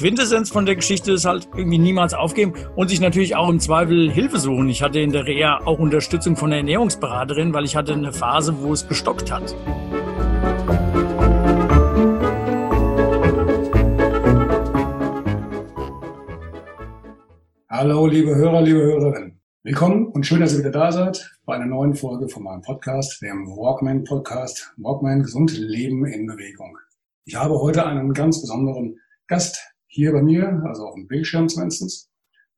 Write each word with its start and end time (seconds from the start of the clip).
Quintessenz 0.00 0.48
von 0.48 0.64
der 0.64 0.76
Geschichte 0.76 1.12
ist 1.12 1.26
halt 1.26 1.46
irgendwie 1.54 1.76
niemals 1.76 2.14
aufgeben 2.14 2.54
und 2.74 2.88
sich 2.88 3.02
natürlich 3.02 3.36
auch 3.36 3.50
im 3.50 3.60
Zweifel 3.60 4.10
Hilfe 4.10 4.38
suchen. 4.38 4.70
Ich 4.70 4.82
hatte 4.82 4.98
in 4.98 5.12
der 5.12 5.26
Reha 5.26 5.60
auch 5.66 5.78
Unterstützung 5.78 6.36
von 6.36 6.48
der 6.48 6.60
Ernährungsberaterin, 6.60 7.52
weil 7.52 7.66
ich 7.66 7.76
hatte 7.76 7.92
eine 7.92 8.10
Phase, 8.10 8.62
wo 8.62 8.72
es 8.72 8.88
gestockt 8.88 9.30
hat. 9.30 9.54
Hallo, 17.68 18.06
liebe 18.06 18.34
Hörer, 18.34 18.62
liebe 18.62 18.80
Hörerinnen. 18.80 19.38
Willkommen 19.64 20.06
und 20.06 20.24
schön, 20.24 20.40
dass 20.40 20.54
ihr 20.54 20.60
wieder 20.60 20.70
da 20.70 20.92
seid 20.92 21.30
bei 21.44 21.56
einer 21.56 21.66
neuen 21.66 21.94
Folge 21.94 22.30
von 22.30 22.44
meinem 22.44 22.62
Podcast, 22.62 23.20
dem 23.20 23.48
Walkman 23.48 24.04
Podcast, 24.04 24.72
Walkman 24.78 25.24
Gesund 25.24 25.52
Leben 25.58 26.06
in 26.06 26.26
Bewegung. 26.26 26.78
Ich 27.26 27.34
habe 27.34 27.60
heute 27.60 27.84
einen 27.84 28.14
ganz 28.14 28.40
besonderen 28.40 28.98
Gast 29.26 29.69
hier 29.90 30.12
bei 30.12 30.22
mir, 30.22 30.62
also 30.66 30.86
auf 30.86 30.94
dem 30.94 31.08
Bildschirm 31.08 31.48
zumindest. 31.48 32.08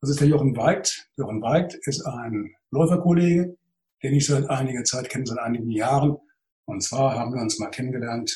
Das 0.01 0.09
ist 0.09 0.19
der 0.19 0.27
Jochen 0.27 0.55
Weigt. 0.55 1.09
Jochen 1.17 1.41
Weigt 1.41 1.75
ist 1.87 2.05
ein 2.05 2.53
Läuferkollege, 2.71 3.57
den 4.03 4.13
ich 4.13 4.27
seit 4.27 4.49
einiger 4.49 4.83
Zeit 4.83 5.09
kenne, 5.09 5.25
seit 5.25 5.39
einigen 5.39 5.69
Jahren. 5.71 6.17
Und 6.65 6.81
zwar 6.83 7.17
haben 7.17 7.33
wir 7.33 7.41
uns 7.41 7.57
mal 7.59 7.71
kennengelernt, 7.71 8.33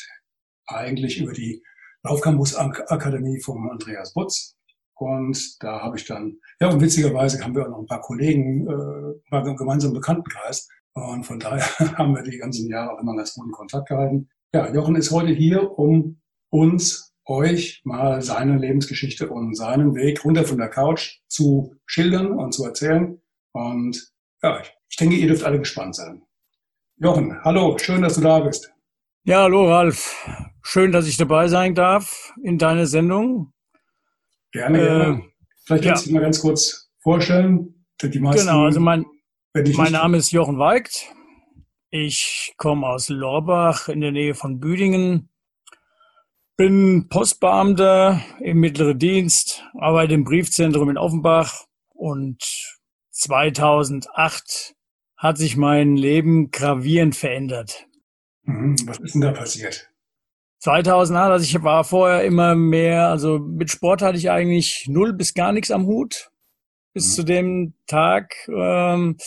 eigentlich 0.66 1.22
über 1.22 1.32
die 1.32 1.64
Laufcampus 2.04 2.56
Akademie 2.56 3.40
vom 3.40 3.70
Andreas 3.70 4.14
Butz. 4.14 4.56
Und 4.96 5.62
da 5.62 5.82
habe 5.82 5.98
ich 5.98 6.06
dann, 6.06 6.38
ja, 6.60 6.70
und 6.70 6.82
witzigerweise 6.82 7.44
haben 7.44 7.56
wir 7.56 7.66
auch 7.66 7.70
noch 7.70 7.80
ein 7.80 7.86
paar 7.86 8.02
Kollegen, 8.02 8.68
äh, 8.68 9.36
ein 9.36 9.56
gemeinsamen 9.56 9.94
Bekanntenkreis. 9.94 10.68
Und 10.94 11.24
von 11.24 11.40
daher 11.40 11.62
haben 11.98 12.16
wir 12.16 12.24
die 12.24 12.38
ganzen 12.38 12.68
Jahre 12.68 12.94
auch 12.94 13.00
immer 13.00 13.16
ganz 13.16 13.36
guten 13.36 13.52
Kontakt 13.52 13.90
gehalten. 13.90 14.30
Ja, 14.54 14.74
Jochen 14.74 14.96
ist 14.96 15.12
heute 15.12 15.34
hier, 15.34 15.78
um 15.78 16.20
uns 16.50 17.07
euch 17.28 17.82
mal 17.84 18.22
seine 18.22 18.58
Lebensgeschichte 18.58 19.30
und 19.30 19.56
seinen 19.56 19.96
Weg 19.96 20.24
runter 20.24 20.46
von 20.46 20.58
der 20.58 20.70
Couch 20.70 21.20
zu 21.28 21.76
schildern 21.86 22.32
und 22.32 22.54
zu 22.54 22.66
erzählen. 22.66 23.22
Und 23.52 24.12
ja, 24.42 24.62
ich 24.90 24.96
denke, 24.98 25.16
ihr 25.16 25.28
dürft 25.28 25.44
alle 25.44 25.60
gespannt 25.60 25.96
sein. 25.96 26.24
Jochen, 26.98 27.44
hallo, 27.44 27.78
schön, 27.78 28.02
dass 28.02 28.16
du 28.16 28.22
da 28.22 28.40
bist. 28.40 28.72
Ja, 29.24 29.44
hallo 29.44 29.70
Ralf. 29.70 30.26
Schön, 30.64 30.92
dass 30.92 31.08
ich 31.08 31.18
dabei 31.18 31.48
sein 31.48 31.76
darf 31.76 32.34
in 32.44 32.58
deiner 32.58 32.88
Sendung. 32.88 33.54
Gerne, 34.52 34.80
gerne. 34.80 35.04
Äh, 35.04 35.22
Vielleicht 35.66 35.84
kannst 35.84 35.86
ja. 35.86 35.94
du 35.96 36.04
dich 36.04 36.14
mal 36.14 36.22
ganz 36.22 36.40
kurz 36.40 36.90
vorstellen. 37.00 37.86
Die 38.02 38.20
meisten, 38.20 38.48
genau, 38.48 38.66
also 38.66 38.80
mein, 38.80 39.06
mein 39.54 39.92
Name 39.92 40.18
ist 40.18 40.32
Jochen 40.32 40.60
Weigt. 40.60 41.14
Ich 41.90 42.54
komme 42.58 42.88
aus 42.88 43.10
Lorbach 43.10 43.90
in 43.90 44.02
der 44.02 44.12
Nähe 44.12 44.34
von 44.34 44.60
Büdingen 44.60 45.30
bin 46.58 47.08
Postbeamter 47.08 48.20
im 48.42 48.60
mittleren 48.60 48.98
Dienst, 48.98 49.64
arbeite 49.76 50.16
im 50.16 50.24
Briefzentrum 50.24 50.90
in 50.90 50.98
Offenbach 50.98 51.66
und 51.94 52.44
2008 53.12 54.76
hat 55.16 55.38
sich 55.38 55.56
mein 55.56 55.96
Leben 55.96 56.50
gravierend 56.50 57.16
verändert. 57.16 57.88
Mhm. 58.44 58.76
Was 58.86 59.00
ist 59.00 59.14
denn 59.14 59.22
da 59.22 59.32
passiert? 59.32 59.90
2008, 60.60 61.32
also 61.32 61.44
ich 61.44 61.64
war 61.64 61.84
vorher 61.84 62.24
immer 62.24 62.56
mehr, 62.56 63.10
also 63.10 63.38
mit 63.38 63.70
Sport 63.70 64.02
hatte 64.02 64.18
ich 64.18 64.32
eigentlich 64.32 64.88
null 64.90 65.14
bis 65.14 65.36
gar 65.36 65.52
nichts 65.52 65.70
am 65.70 65.86
Hut. 65.86 66.32
Bis 66.94 67.10
mhm. 67.10 67.14
zu 67.14 67.24
dem 67.24 67.74
Tag 67.86 68.34
ähm, 68.48 69.18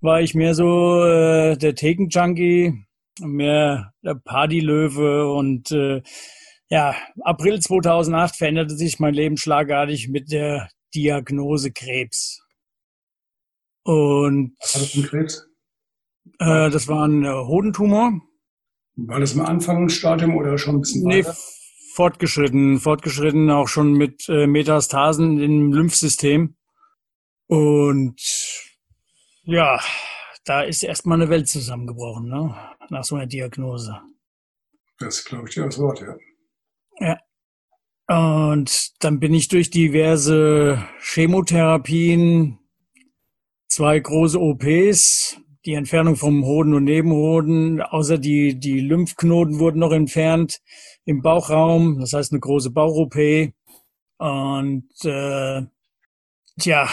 war 0.00 0.20
ich 0.20 0.34
mehr 0.34 0.54
so 0.54 1.04
äh, 1.04 1.56
der 1.56 1.76
Theken-Junkie, 1.76 2.84
mehr 3.20 3.92
der 4.02 4.16
Partylöwe 4.16 5.32
und 5.32 5.70
äh, 5.70 6.02
ja, 6.70 6.94
April 7.22 7.60
2008 7.60 8.36
veränderte 8.36 8.76
sich 8.76 9.00
mein 9.00 9.14
Leben 9.14 9.36
schlagartig 9.36 10.08
mit 10.08 10.30
der 10.30 10.70
Diagnose 10.94 11.72
Krebs. 11.72 12.40
Und 13.82 14.56
Was 14.60 14.74
war 14.74 14.82
das 14.82 14.90
für 14.92 15.00
ein 15.00 15.06
Krebs? 15.06 15.46
Äh, 16.38 16.70
das 16.70 16.86
war 16.86 17.06
ein 17.06 17.24
äh, 17.24 17.28
Hodentumor. 17.28 18.20
War 18.96 19.20
das 19.20 19.32
im 19.32 19.40
Anfangsstadium 19.40 20.36
oder 20.36 20.58
schon 20.58 20.76
ein 20.76 20.80
bisschen 20.80 21.04
weiter? 21.04 21.30
Nee, 21.30 21.36
fortgeschritten, 21.94 22.78
fortgeschritten, 22.78 23.50
auch 23.50 23.68
schon 23.68 23.92
mit 23.92 24.28
äh, 24.28 24.46
Metastasen 24.46 25.40
im 25.40 25.72
Lymphsystem. 25.72 26.56
Und 27.46 28.20
ja, 29.42 29.80
da 30.44 30.62
ist 30.62 30.84
erstmal 30.84 31.20
eine 31.20 31.30
Welt 31.30 31.48
zusammengebrochen, 31.48 32.28
ne? 32.28 32.54
nach 32.90 33.04
so 33.04 33.16
einer 33.16 33.26
Diagnose. 33.26 34.00
Das 34.98 35.24
glaube 35.24 35.48
ich 35.48 35.54
dir 35.54 35.64
als 35.64 35.78
Wort, 35.78 36.00
ja. 36.00 36.16
Ja. 37.00 37.18
Und 38.08 38.92
dann 39.02 39.20
bin 39.20 39.34
ich 39.34 39.48
durch 39.48 39.70
diverse 39.70 40.84
Chemotherapien, 41.00 42.58
zwei 43.68 43.98
große 43.98 44.38
OPs, 44.38 45.40
die 45.64 45.74
Entfernung 45.74 46.16
vom 46.16 46.44
Hoden 46.44 46.74
und 46.74 46.84
Nebenhoden, 46.84 47.80
außer 47.80 48.18
die, 48.18 48.58
die 48.58 48.80
Lymphknoten 48.80 49.58
wurden 49.58 49.78
noch 49.78 49.92
entfernt 49.92 50.60
im 51.04 51.22
Bauchraum, 51.22 51.98
das 52.00 52.12
heißt 52.12 52.32
eine 52.32 52.40
große 52.40 52.70
Bauch-OP. 52.70 53.52
Und 54.18 54.88
äh, 55.04 55.62
tja, 56.58 56.88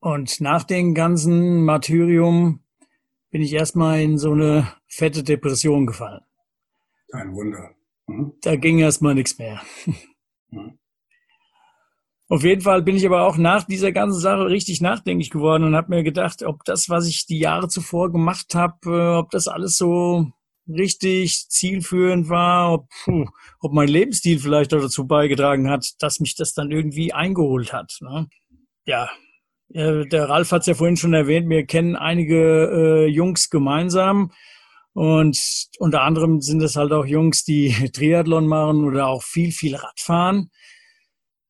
und 0.00 0.40
nach 0.40 0.64
dem 0.64 0.94
ganzen 0.94 1.64
Martyrium 1.64 2.60
bin 3.30 3.42
ich 3.42 3.52
erstmal 3.52 4.00
in 4.00 4.18
so 4.18 4.32
eine 4.32 4.72
fette 4.88 5.22
Depression 5.22 5.86
gefallen. 5.86 6.22
Ein 7.12 7.32
Wunder. 7.34 7.74
Mhm. 8.10 8.32
Da 8.42 8.56
ging 8.56 8.78
erstmal 8.78 9.14
nichts 9.14 9.38
mehr. 9.38 9.62
Mhm. 10.50 10.78
Auf 12.28 12.44
jeden 12.44 12.60
Fall 12.60 12.82
bin 12.82 12.94
ich 12.94 13.04
aber 13.04 13.26
auch 13.26 13.36
nach 13.38 13.64
dieser 13.64 13.90
ganzen 13.90 14.20
Sache 14.20 14.46
richtig 14.46 14.80
nachdenklich 14.80 15.30
geworden 15.30 15.64
und 15.64 15.74
habe 15.74 15.92
mir 15.92 16.04
gedacht, 16.04 16.44
ob 16.44 16.62
das, 16.64 16.88
was 16.88 17.08
ich 17.08 17.26
die 17.26 17.40
Jahre 17.40 17.66
zuvor 17.66 18.12
gemacht 18.12 18.54
habe, 18.54 18.76
äh, 18.86 19.18
ob 19.18 19.30
das 19.30 19.48
alles 19.48 19.76
so 19.76 20.30
richtig 20.68 21.48
zielführend 21.48 22.28
war, 22.28 22.72
ob, 22.72 22.88
puh, 23.02 23.26
ob 23.58 23.72
mein 23.72 23.88
Lebensstil 23.88 24.38
vielleicht 24.38 24.70
dazu 24.70 25.08
beigetragen 25.08 25.68
hat, 25.68 25.94
dass 25.98 26.20
mich 26.20 26.36
das 26.36 26.54
dann 26.54 26.70
irgendwie 26.70 27.12
eingeholt 27.12 27.72
hat. 27.72 27.98
Ne? 28.00 28.28
Ja, 28.86 29.10
der 29.68 30.28
Ralf 30.28 30.52
hat 30.52 30.60
es 30.60 30.66
ja 30.66 30.74
vorhin 30.74 30.96
schon 30.96 31.14
erwähnt, 31.14 31.48
wir 31.48 31.66
kennen 31.66 31.96
einige 31.96 32.70
äh, 32.72 33.06
Jungs 33.06 33.50
gemeinsam. 33.50 34.30
Und 34.92 35.38
unter 35.78 36.02
anderem 36.02 36.40
sind 36.40 36.62
es 36.62 36.76
halt 36.76 36.92
auch 36.92 37.06
Jungs, 37.06 37.44
die 37.44 37.70
Triathlon 37.92 38.46
machen 38.46 38.84
oder 38.84 39.06
auch 39.06 39.22
viel, 39.22 39.52
viel 39.52 39.76
Radfahren. 39.76 40.50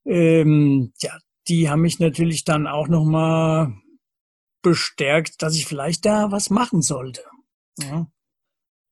Ähm, 0.05 0.93
ja, 1.01 1.19
die 1.49 1.69
haben 1.69 1.83
mich 1.83 1.99
natürlich 1.99 2.45
dann 2.45 2.67
auch 2.67 2.89
nochmal 2.89 3.73
bestärkt, 4.62 5.43
dass 5.43 5.56
ich 5.56 5.67
vielleicht 5.67 6.05
da 6.05 6.31
was 6.31 6.51
machen 6.51 6.83
sollte. 6.83 7.23
Ja. 7.78 8.06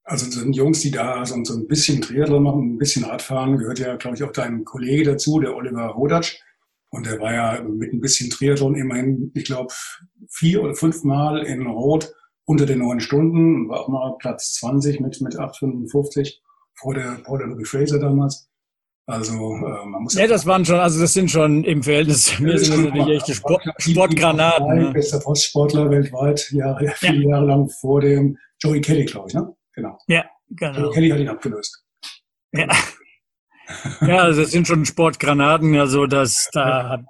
Also 0.04 0.30
sind 0.30 0.56
Jungs, 0.56 0.80
die 0.80 0.90
da 0.90 1.24
so, 1.26 1.42
so 1.44 1.54
ein 1.54 1.66
bisschen 1.66 2.00
Triathlon 2.00 2.42
machen, 2.42 2.74
ein 2.74 2.78
bisschen 2.78 3.04
Radfahren, 3.04 3.58
gehört 3.58 3.78
ja, 3.78 3.96
glaube 3.96 4.16
ich, 4.16 4.22
auch 4.22 4.32
dein 4.32 4.64
Kollege 4.64 5.04
dazu, 5.04 5.38
der 5.38 5.54
Oliver 5.54 5.88
Rodatsch. 5.88 6.40
Und 6.90 7.04
der 7.04 7.20
war 7.20 7.34
ja 7.34 7.62
mit 7.62 7.92
ein 7.92 8.00
bisschen 8.00 8.30
Triathlon 8.30 8.74
immerhin, 8.74 9.30
ich 9.34 9.44
glaube, 9.44 9.72
vier 10.30 10.62
oder 10.62 10.74
fünf 10.74 11.04
Mal 11.04 11.44
in 11.44 11.66
Rot 11.66 12.10
unter 12.48 12.64
den 12.64 12.78
neun 12.78 12.98
Stunden, 12.98 13.68
war 13.68 13.80
auch 13.80 13.88
mal 13.88 14.16
Platz 14.18 14.54
20 14.54 15.00
mit, 15.00 15.20
mit 15.20 15.38
8,55 15.38 16.38
vor 16.74 16.94
der, 16.94 17.18
vor 17.26 17.38
der 17.38 17.48
Louis 17.48 17.68
Fraser 17.68 17.98
damals. 17.98 18.48
Also 19.06 19.34
äh, 19.34 19.86
man 19.86 20.02
muss 20.02 20.14
ja, 20.14 20.26
das 20.26 20.46
waren 20.46 20.64
schon, 20.64 20.76
also 20.76 20.98
das 20.98 21.12
sind 21.12 21.30
schon 21.30 21.62
im 21.64 21.82
Verhältnis, 21.82 22.38
mir 22.40 22.58
sind 22.58 22.74
das 22.74 22.84
natürlich 22.94 23.16
echte 23.18 23.34
Sport, 23.34 23.62
Sportgranaten. 23.78 24.66
Ne? 24.66 24.92
Bester 24.92 25.20
Postsportler 25.20 25.90
weltweit, 25.90 26.50
Jahre, 26.52 26.88
viele 26.96 27.22
ja. 27.24 27.30
Jahre 27.30 27.46
lang 27.46 27.68
vor 27.68 28.00
dem 28.00 28.38
Joey 28.62 28.80
Kelly, 28.80 29.04
glaube 29.04 29.28
ich, 29.28 29.34
ne? 29.34 29.54
Genau. 29.74 29.98
Ja, 30.08 30.24
genau. 30.48 30.78
Joey 30.78 30.94
Kelly 30.94 31.10
hat 31.10 31.20
ihn 31.20 31.28
abgelöst. 31.28 31.84
Ja. 32.52 32.66
ja, 34.06 34.16
also 34.18 34.40
das 34.40 34.52
sind 34.52 34.66
schon 34.66 34.86
Sportgranaten, 34.86 35.76
also 35.76 36.06
das, 36.06 36.48
da 36.52 37.04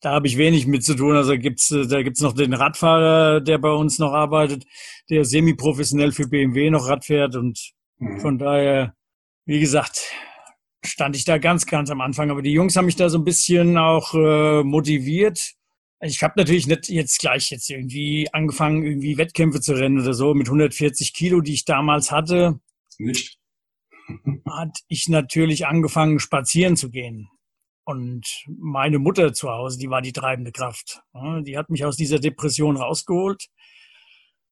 da 0.00 0.12
habe 0.12 0.26
ich 0.26 0.36
wenig 0.36 0.66
mit 0.66 0.84
zu 0.84 0.94
tun. 0.94 1.16
Also 1.16 1.36
gibt's, 1.38 1.70
äh, 1.70 1.86
da 1.86 2.02
gibt's 2.02 2.20
noch 2.20 2.32
den 2.32 2.54
Radfahrer, 2.54 3.40
der 3.40 3.58
bei 3.58 3.72
uns 3.72 3.98
noch 3.98 4.12
arbeitet, 4.12 4.64
der 5.10 5.24
semi-professionell 5.24 6.12
für 6.12 6.28
BMW 6.28 6.70
noch 6.70 6.88
Rad 6.88 7.04
fährt. 7.04 7.36
Und 7.36 7.72
mhm. 7.98 8.20
von 8.20 8.38
daher, 8.38 8.94
wie 9.46 9.60
gesagt, 9.60 10.12
stand 10.84 11.16
ich 11.16 11.24
da 11.24 11.38
ganz, 11.38 11.66
ganz 11.66 11.90
am 11.90 12.00
Anfang. 12.00 12.30
Aber 12.30 12.42
die 12.42 12.52
Jungs 12.52 12.76
haben 12.76 12.86
mich 12.86 12.96
da 12.96 13.08
so 13.08 13.18
ein 13.18 13.24
bisschen 13.24 13.78
auch 13.78 14.14
äh, 14.14 14.62
motiviert. 14.62 15.54
Ich 16.00 16.22
habe 16.22 16.34
natürlich 16.36 16.66
nicht 16.66 16.90
jetzt 16.90 17.20
gleich 17.20 17.50
jetzt 17.50 17.70
irgendwie 17.70 18.28
angefangen, 18.32 18.84
irgendwie 18.84 19.16
Wettkämpfe 19.16 19.60
zu 19.60 19.72
rennen 19.72 20.00
oder 20.00 20.12
so 20.12 20.34
mit 20.34 20.46
140 20.46 21.14
Kilo, 21.14 21.40
die 21.40 21.54
ich 21.54 21.64
damals 21.64 22.12
hatte. 22.12 22.60
Nicht. 22.98 23.38
hat 24.46 24.78
ich 24.88 25.08
natürlich 25.08 25.66
angefangen, 25.66 26.18
spazieren 26.18 26.76
zu 26.76 26.90
gehen. 26.90 27.28
Und 27.86 28.44
meine 28.48 28.98
Mutter 28.98 29.32
zu 29.32 29.48
Hause, 29.48 29.78
die 29.78 29.88
war 29.88 30.02
die 30.02 30.12
treibende 30.12 30.50
Kraft. 30.50 31.02
Die 31.42 31.56
hat 31.56 31.70
mich 31.70 31.84
aus 31.84 31.96
dieser 31.96 32.18
Depression 32.18 32.76
rausgeholt 32.76 33.46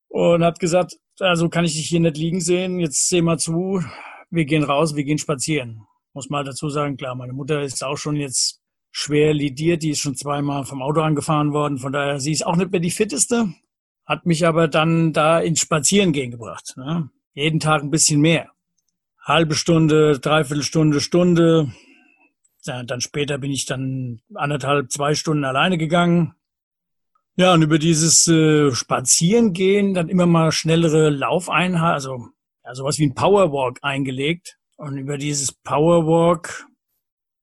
und 0.07 0.45
hat 0.45 0.61
gesagt, 0.61 0.95
also 1.19 1.49
kann 1.49 1.65
ich 1.65 1.75
dich 1.75 1.89
hier 1.89 1.99
nicht 1.99 2.17
liegen 2.17 2.41
sehen, 2.41 2.79
jetzt 2.79 3.09
seh 3.09 3.23
mal 3.23 3.37
zu, 3.37 3.83
wir 4.31 4.45
gehen 4.45 4.63
raus, 4.63 4.95
wir 4.95 5.03
gehen 5.03 5.19
spazieren. 5.19 5.83
Muss 6.13 6.31
mal 6.31 6.45
dazu 6.45 6.69
sagen, 6.69 6.97
klar, 6.97 7.17
meine 7.17 7.33
Mutter 7.33 7.61
ist 7.63 7.83
auch 7.83 7.99
schon 7.99 8.15
jetzt 8.15 8.61
schwer 8.93 9.35
lidiert, 9.35 9.83
die 9.83 9.91
ist 9.91 9.99
schon 9.99 10.15
zweimal 10.15 10.65
vom 10.65 10.81
Auto 10.81 11.01
angefahren 11.01 11.53
worden, 11.53 11.79
von 11.79 11.93
daher, 11.93 12.21
sie 12.21 12.31
ist 12.31 12.47
auch 12.47 12.55
nicht 12.55 12.71
mehr 12.71 12.81
die 12.81 12.93
fitteste, 12.93 13.53
hat 14.07 14.27
mich 14.27 14.47
aber 14.47 14.69
dann 14.69 15.13
da 15.13 15.41
ins 15.41 15.59
Spazierengehen 15.59 16.31
gebracht. 16.31 16.75
Ne? 16.77 17.11
Jeden 17.33 17.59
Tag 17.59 17.83
ein 17.83 17.91
bisschen 17.91 18.21
mehr. 18.21 18.53
Halbe 19.21 19.57
Stunde, 19.57 20.21
dreiviertel 20.21 20.63
Stunde, 20.63 21.01
Stunde, 21.01 21.73
ja, 22.67 22.83
dann 22.83 23.01
später 23.01 23.39
bin 23.39 23.51
ich 23.51 23.67
dann 23.67 24.21
anderthalb, 24.35 24.91
zwei 24.91 25.15
Stunden 25.15 25.45
alleine 25.45 25.79
gegangen. 25.79 26.35
Ja, 27.37 27.53
und 27.53 27.63
über 27.63 27.79
dieses 27.79 28.27
äh, 28.29 28.71
Spazierengehen 28.73 29.95
dann 29.95 30.09
immer 30.09 30.27
mal 30.27 30.53
schnellere 30.53 31.11
Laufeinheiten, 31.11 31.95
also 31.95 32.29
ja, 32.65 32.75
sowas 32.75 32.99
wie 32.99 33.07
ein 33.07 33.15
Powerwalk 33.15 33.79
eingelegt. 33.83 34.59
Und 34.77 34.99
über 34.99 35.19
dieses 35.19 35.53
Powerwalk 35.53 36.67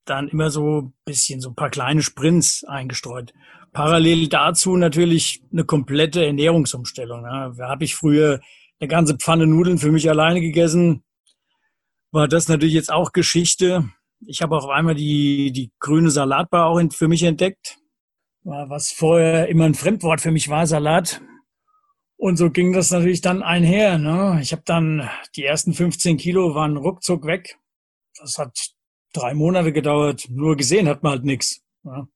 dann 0.05 0.27
immer 0.27 0.49
so 0.49 0.81
ein 0.81 0.93
bisschen 1.05 1.41
so 1.41 1.49
ein 1.49 1.55
paar 1.55 1.69
kleine 1.69 2.01
Sprints 2.01 2.63
eingestreut. 2.63 3.33
Parallel 3.71 4.27
dazu 4.27 4.75
natürlich 4.75 5.43
eine 5.51 5.63
komplette 5.63 6.25
Ernährungsumstellung. 6.25 7.23
Ja. 7.23 7.49
Da 7.49 7.69
habe 7.69 7.83
ich 7.85 7.95
früher 7.95 8.41
eine 8.79 8.87
ganze 8.87 9.15
Pfanne 9.15 9.47
Nudeln 9.47 9.77
für 9.77 9.91
mich 9.91 10.09
alleine 10.09 10.41
gegessen. 10.41 11.03
War 12.11 12.27
das 12.27 12.47
natürlich 12.49 12.73
jetzt 12.73 12.91
auch 12.91 13.13
Geschichte. 13.13 13.89
Ich 14.25 14.41
habe 14.41 14.55
auch 14.55 14.67
einmal 14.69 14.95
die, 14.95 15.51
die 15.51 15.71
grüne 15.79 16.11
Salatbar 16.11 16.67
auch 16.67 16.81
für 16.91 17.07
mich 17.07 17.23
entdeckt, 17.23 17.77
was 18.43 18.91
vorher 18.91 19.47
immer 19.49 19.65
ein 19.65 19.73
Fremdwort 19.73 20.21
für 20.21 20.31
mich 20.31 20.49
war, 20.49 20.67
Salat. 20.67 21.21
Und 22.17 22.37
so 22.37 22.51
ging 22.51 22.71
das 22.71 22.91
natürlich 22.91 23.21
dann 23.21 23.41
einher. 23.41 23.97
Ne? 23.97 24.39
Ich 24.41 24.51
habe 24.51 24.61
dann 24.63 25.09
die 25.35 25.43
ersten 25.43 25.73
15 25.73 26.17
Kilo 26.17 26.53
waren 26.53 26.77
ruckzuck 26.77 27.25
weg. 27.25 27.57
Das 28.19 28.37
hat 28.37 28.55
drei 29.13 29.33
Monate 29.33 29.73
gedauert. 29.73 30.27
Nur 30.29 30.55
gesehen 30.55 30.87
hat 30.87 31.01
man 31.01 31.13
halt 31.13 31.25
nichts. 31.25 31.63
Ja. 31.83 32.07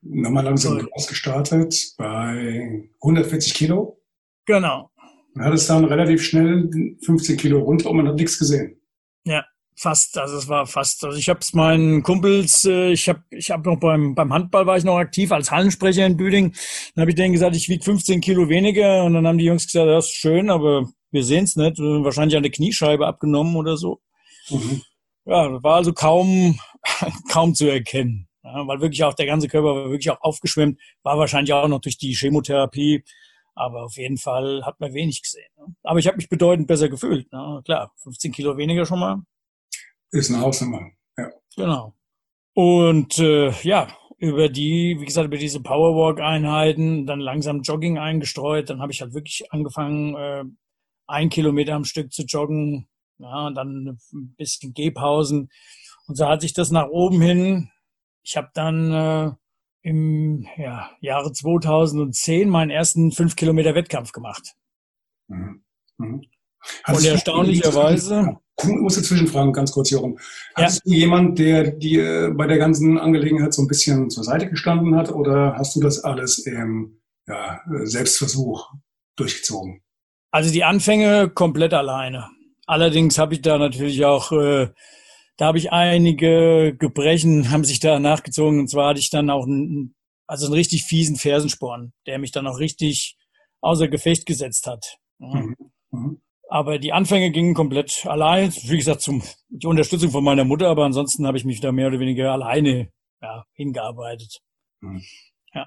Nochmal 0.00 0.44
langsam 0.44 0.88
ausgestartet 0.92 1.94
bei 1.96 2.88
140 3.02 3.52
Kilo. 3.54 4.00
Genau. 4.46 4.92
Man 5.34 5.46
hat 5.46 5.54
es 5.54 5.66
dann 5.66 5.84
relativ 5.84 6.22
schnell 6.22 6.70
15 7.04 7.36
Kilo 7.36 7.58
runter 7.58 7.90
und 7.90 7.96
man 7.96 8.08
hat 8.08 8.14
nichts 8.14 8.38
gesehen. 8.38 8.80
Ja, 9.24 9.44
Fast, 9.80 10.18
also 10.18 10.36
es 10.36 10.48
war 10.48 10.66
fast. 10.66 11.04
Also 11.04 11.16
ich 11.16 11.28
habe 11.28 11.38
es 11.38 11.52
meinen 11.52 12.02
Kumpels, 12.02 12.64
äh, 12.64 12.90
ich 12.90 13.08
habe 13.08 13.22
ich 13.30 13.52
hab 13.52 13.64
noch 13.64 13.78
beim, 13.78 14.12
beim 14.16 14.32
Handball 14.32 14.66
war 14.66 14.76
ich 14.76 14.82
noch 14.82 14.98
aktiv 14.98 15.30
als 15.30 15.52
Hallensprecher 15.52 16.04
in 16.04 16.16
Büding. 16.16 16.52
Dann 16.94 17.02
habe 17.02 17.12
ich 17.12 17.14
denen 17.14 17.32
gesagt, 17.32 17.54
ich 17.54 17.68
wiege 17.68 17.84
15 17.84 18.20
Kilo 18.20 18.48
weniger 18.48 19.04
und 19.04 19.14
dann 19.14 19.24
haben 19.24 19.38
die 19.38 19.44
Jungs 19.44 19.66
gesagt, 19.66 19.88
das 19.88 20.06
ist 20.06 20.14
schön, 20.14 20.50
aber 20.50 20.88
wir 21.12 21.22
sehen 21.22 21.44
es 21.44 21.54
nicht. 21.54 21.78
Wahrscheinlich 21.78 22.36
eine 22.36 22.50
Kniescheibe 22.50 23.06
abgenommen 23.06 23.54
oder 23.54 23.76
so. 23.76 24.00
Mhm. 24.50 24.82
Ja, 25.26 25.62
war 25.62 25.76
also 25.76 25.92
kaum, 25.92 26.58
kaum 27.30 27.54
zu 27.54 27.70
erkennen. 27.70 28.26
Ja, 28.42 28.66
weil 28.66 28.80
wirklich 28.80 29.04
auch 29.04 29.14
der 29.14 29.26
ganze 29.26 29.46
Körper 29.46 29.76
war 29.76 29.90
wirklich 29.90 30.10
auch 30.10 30.20
aufgeschwemmt, 30.22 30.80
war 31.04 31.18
wahrscheinlich 31.18 31.52
auch 31.52 31.68
noch 31.68 31.80
durch 31.80 31.98
die 31.98 32.14
Chemotherapie. 32.14 33.04
Aber 33.54 33.84
auf 33.84 33.96
jeden 33.96 34.18
Fall 34.18 34.62
hat 34.64 34.80
man 34.80 34.92
wenig 34.92 35.22
gesehen. 35.22 35.50
Ne? 35.56 35.66
Aber 35.84 36.00
ich 36.00 36.06
habe 36.08 36.16
mich 36.16 36.28
bedeutend 36.28 36.66
besser 36.66 36.88
gefühlt. 36.88 37.30
Ne? 37.32 37.60
Klar, 37.64 37.92
15 38.02 38.32
Kilo 38.32 38.56
weniger 38.56 38.84
schon 38.84 38.98
mal 38.98 39.22
ist 40.10 40.30
eine 40.30 40.40
Hausnummer, 40.40 40.90
ja. 41.16 41.30
Genau. 41.56 41.94
Und 42.54 43.18
äh, 43.18 43.50
ja, 43.62 43.88
über 44.18 44.48
die, 44.48 44.96
wie 44.98 45.04
gesagt, 45.04 45.26
über 45.26 45.36
diese 45.36 45.60
Powerwalk-Einheiten, 45.60 47.06
dann 47.06 47.20
langsam 47.20 47.62
Jogging 47.62 47.98
eingestreut. 47.98 48.68
Dann 48.68 48.80
habe 48.80 48.92
ich 48.92 49.00
halt 49.00 49.14
wirklich 49.14 49.52
angefangen, 49.52 50.14
äh, 50.16 50.44
ein 51.06 51.28
Kilometer 51.28 51.74
am 51.74 51.84
Stück 51.84 52.12
zu 52.12 52.24
joggen, 52.24 52.88
ja, 53.18 53.46
und 53.46 53.54
dann 53.54 53.98
ein 54.12 54.34
bisschen 54.36 54.74
Gehpausen. 54.74 55.50
Und 56.06 56.16
so 56.16 56.26
hat 56.26 56.40
sich 56.40 56.52
das 56.52 56.70
nach 56.70 56.88
oben 56.88 57.20
hin. 57.20 57.70
Ich 58.22 58.36
habe 58.36 58.50
dann 58.54 58.92
äh, 58.92 59.32
im 59.82 60.46
ja, 60.56 60.90
Jahre 61.00 61.32
2010 61.32 62.48
meinen 62.48 62.70
ersten 62.70 63.12
fünf 63.12 63.36
Kilometer 63.36 63.74
Wettkampf 63.74 64.12
gemacht. 64.12 64.54
Mhm. 65.28 65.62
Mhm. 65.98 66.22
Und 66.86 67.04
erstaunlicherweise. 67.04 68.38
Ich 68.60 68.68
muss 68.68 68.96
dazwischen 68.96 69.28
fragen, 69.28 69.52
ganz 69.52 69.70
kurz, 69.72 69.90
Jochen. 69.90 70.18
Hast 70.54 70.82
ja. 70.84 70.92
du 70.92 70.98
jemand, 70.98 71.38
der 71.38 71.70
dir 71.70 72.34
bei 72.36 72.46
der 72.46 72.58
ganzen 72.58 72.98
Angelegenheit 72.98 73.54
so 73.54 73.62
ein 73.62 73.68
bisschen 73.68 74.10
zur 74.10 74.24
Seite 74.24 74.48
gestanden 74.48 74.96
hat 74.96 75.12
oder 75.12 75.54
hast 75.56 75.76
du 75.76 75.80
das 75.80 76.02
alles 76.02 76.38
im 76.38 77.00
ja, 77.28 77.60
Selbstversuch 77.84 78.72
durchgezogen? 79.16 79.82
Also 80.30 80.52
die 80.52 80.64
Anfänge 80.64 81.30
komplett 81.30 81.72
alleine. 81.72 82.28
Allerdings 82.66 83.16
habe 83.18 83.34
ich 83.34 83.42
da 83.42 83.58
natürlich 83.58 84.04
auch, 84.04 84.32
äh, 84.32 84.68
da 85.36 85.46
habe 85.46 85.58
ich 85.58 85.72
einige 85.72 86.76
Gebrechen, 86.76 87.50
haben 87.50 87.64
sich 87.64 87.80
da 87.80 87.98
nachgezogen. 87.98 88.60
Und 88.60 88.68
zwar 88.68 88.90
hatte 88.90 89.00
ich 89.00 89.10
dann 89.10 89.30
auch 89.30 89.46
einen, 89.46 89.94
also 90.26 90.46
einen 90.46 90.54
richtig 90.54 90.84
fiesen 90.84 91.16
Fersensporn, 91.16 91.92
der 92.06 92.18
mich 92.18 92.32
dann 92.32 92.46
auch 92.46 92.58
richtig 92.58 93.16
außer 93.60 93.88
Gefecht 93.88 94.26
gesetzt 94.26 94.66
hat. 94.66 94.98
Mhm. 95.18 95.56
Mhm. 95.90 96.20
Aber 96.48 96.78
die 96.78 96.92
Anfänge 96.92 97.30
gingen 97.30 97.54
komplett 97.54 98.06
allein. 98.06 98.50
Wie 98.50 98.76
gesagt, 98.76 99.02
zum, 99.02 99.22
die 99.48 99.66
Unterstützung 99.66 100.10
von 100.10 100.24
meiner 100.24 100.44
Mutter, 100.44 100.68
aber 100.68 100.84
ansonsten 100.84 101.26
habe 101.26 101.36
ich 101.36 101.44
mich 101.44 101.60
da 101.60 101.72
mehr 101.72 101.88
oder 101.88 102.00
weniger 102.00 102.32
alleine 102.32 102.88
ja, 103.20 103.44
hingearbeitet. 103.52 104.38
Hm. 104.80 105.02
Ja. 105.52 105.66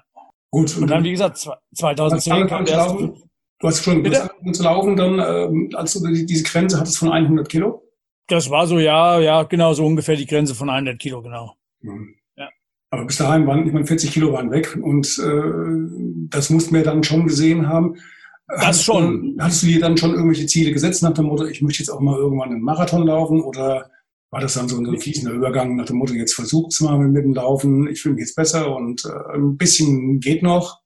Gut. 0.50 0.76
Und, 0.76 0.82
und 0.82 0.90
dann, 0.90 1.04
wie 1.04 1.12
gesagt, 1.12 1.48
2010 1.74 2.46
kam 2.48 2.64
der 2.64 2.74
erste. 2.74 3.14
Du 3.60 3.68
hast 3.68 3.84
schon 3.84 4.02
Bitte? 4.02 4.28
zu 4.52 4.64
laufen, 4.64 4.96
dann, 4.96 5.20
äh, 5.20 5.76
als 5.76 5.92
du 5.92 6.12
diese 6.12 6.42
Grenze 6.42 6.80
hattest 6.80 6.98
von 6.98 7.12
100 7.12 7.48
Kilo? 7.48 7.88
Das 8.26 8.50
war 8.50 8.66
so, 8.66 8.80
ja, 8.80 9.20
ja, 9.20 9.44
genau, 9.44 9.72
so 9.72 9.86
ungefähr 9.86 10.16
die 10.16 10.26
Grenze 10.26 10.56
von 10.56 10.68
100 10.68 10.98
Kilo, 10.98 11.22
genau. 11.22 11.54
Hm. 11.82 12.16
Ja. 12.36 12.48
Aber 12.90 13.04
bis 13.04 13.18
dahin 13.18 13.46
waren, 13.46 13.64
ich 13.64 13.72
meine, 13.72 13.86
40 13.86 14.10
Kilo 14.10 14.32
waren 14.32 14.50
weg 14.50 14.76
und 14.82 15.06
äh, 15.18 16.28
das 16.28 16.50
mussten 16.50 16.74
wir 16.74 16.82
dann 16.82 17.04
schon 17.04 17.28
gesehen 17.28 17.68
haben. 17.68 17.98
Das 18.60 18.84
schon. 18.84 19.36
Du, 19.36 19.42
hattest 19.42 19.62
du 19.62 19.66
dir 19.68 19.80
dann 19.80 19.96
schon 19.96 20.12
irgendwelche 20.12 20.46
Ziele 20.46 20.72
gesetzt 20.72 21.02
nach 21.02 21.14
dem 21.14 21.26
Motto, 21.26 21.46
ich 21.46 21.62
möchte 21.62 21.82
jetzt 21.82 21.88
auch 21.88 22.00
mal 22.00 22.18
irgendwann 22.18 22.50
einen 22.50 22.62
Marathon 22.62 23.06
laufen 23.06 23.40
oder 23.40 23.90
war 24.30 24.40
das 24.40 24.54
dann 24.54 24.68
so 24.68 24.78
ein 24.78 24.98
fließender 24.98 25.32
Übergang 25.32 25.76
nach 25.76 25.86
dem 25.86 25.96
Motto, 25.96 26.14
jetzt 26.14 26.34
versucht's 26.34 26.80
mal 26.80 26.98
mit 26.98 27.24
dem 27.24 27.34
Laufen, 27.34 27.88
ich 27.88 28.00
fühle 28.00 28.14
mich 28.14 28.22
jetzt 28.22 28.34
besser 28.34 28.74
und 28.74 29.04
äh, 29.04 29.36
ein 29.36 29.56
bisschen 29.56 30.20
geht 30.20 30.42
noch. 30.42 30.80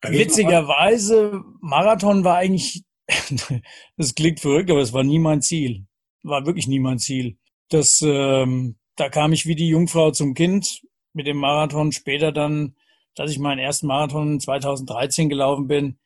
Geht 0.00 0.12
Witzigerweise, 0.12 1.32
noch 1.32 1.44
Marathon 1.60 2.24
war 2.24 2.36
eigentlich, 2.36 2.84
das 3.96 4.14
klingt 4.14 4.40
verrückt, 4.40 4.70
aber 4.70 4.80
es 4.80 4.92
war 4.92 5.04
nie 5.04 5.18
mein 5.18 5.42
Ziel. 5.42 5.86
War 6.22 6.46
wirklich 6.46 6.66
nie 6.66 6.80
mein 6.80 6.98
Ziel. 6.98 7.36
Das, 7.68 8.00
ähm, 8.04 8.76
da 8.96 9.08
kam 9.08 9.32
ich 9.32 9.46
wie 9.46 9.54
die 9.54 9.68
Jungfrau 9.68 10.10
zum 10.10 10.34
Kind 10.34 10.82
mit 11.12 11.26
dem 11.26 11.36
Marathon. 11.36 11.92
Später 11.92 12.32
dann, 12.32 12.74
dass 13.14 13.30
ich 13.30 13.38
meinen 13.38 13.58
ersten 13.58 13.86
Marathon 13.86 14.40
2013 14.40 15.28
gelaufen 15.28 15.68
bin, 15.68 15.98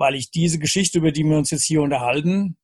weil 0.00 0.14
ich 0.14 0.30
diese 0.30 0.58
Geschichte, 0.58 0.98
über 0.98 1.12
die 1.12 1.24
wir 1.24 1.36
uns 1.36 1.50
jetzt 1.50 1.66
hier 1.66 1.82
unterhalten, 1.82 2.56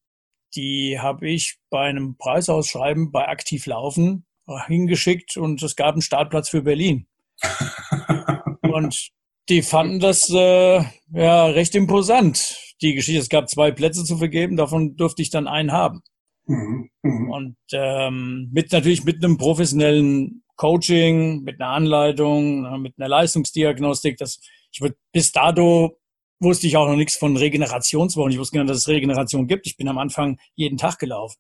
die 0.55 0.99
habe 0.99 1.29
ich 1.29 1.59
bei 1.69 1.83
einem 1.83 2.17
Preisausschreiben 2.17 3.13
bei 3.13 3.29
Aktiv 3.29 3.67
Laufen 3.67 4.25
hingeschickt 4.67 5.37
und 5.37 5.63
es 5.63 5.77
gab 5.77 5.93
einen 5.93 6.03
Startplatz 6.03 6.49
für 6.49 6.63
Berlin. 6.63 7.07
und 8.63 9.11
die 9.51 9.61
fanden 9.61 10.01
das 10.01 10.31
äh, 10.31 10.83
ja 11.13 11.47
recht 11.47 11.75
imposant, 11.75 12.57
die 12.81 12.95
Geschichte. 12.95 13.21
Es 13.21 13.29
gab 13.29 13.51
zwei 13.51 13.71
Plätze 13.71 14.05
zu 14.05 14.17
vergeben, 14.17 14.57
davon 14.57 14.97
durfte 14.97 15.21
ich 15.21 15.29
dann 15.29 15.47
einen 15.47 15.73
haben. 15.73 16.01
Mhm, 16.47 16.89
mh. 17.03 17.37
Und 17.37 17.57
ähm, 17.73 18.49
mit 18.51 18.73
natürlich 18.73 19.05
mit 19.05 19.23
einem 19.23 19.37
professionellen 19.37 20.43
Coaching, 20.57 21.43
mit 21.43 21.61
einer 21.61 21.73
Anleitung, 21.73 22.81
mit 22.81 22.95
einer 22.97 23.09
Leistungsdiagnostik. 23.09 24.17
Das 24.17 24.41
ich 24.73 24.81
würde 24.81 24.97
bis 25.13 25.33
dato 25.33 25.99
wusste 26.41 26.67
ich 26.67 26.77
auch 26.77 26.89
noch 26.89 26.97
nichts 26.97 27.17
von 27.17 27.37
Regenerationswochen. 27.37 28.33
Ich 28.33 28.39
wusste 28.39 28.57
gar 28.57 28.65
nicht, 28.65 28.71
dass 28.71 28.79
es 28.79 28.89
Regeneration 28.89 29.47
gibt. 29.47 29.67
Ich 29.67 29.77
bin 29.77 29.89
am 29.89 29.99
Anfang 29.99 30.39
jeden 30.55 30.79
Tag 30.79 30.99
gelaufen. 30.99 31.39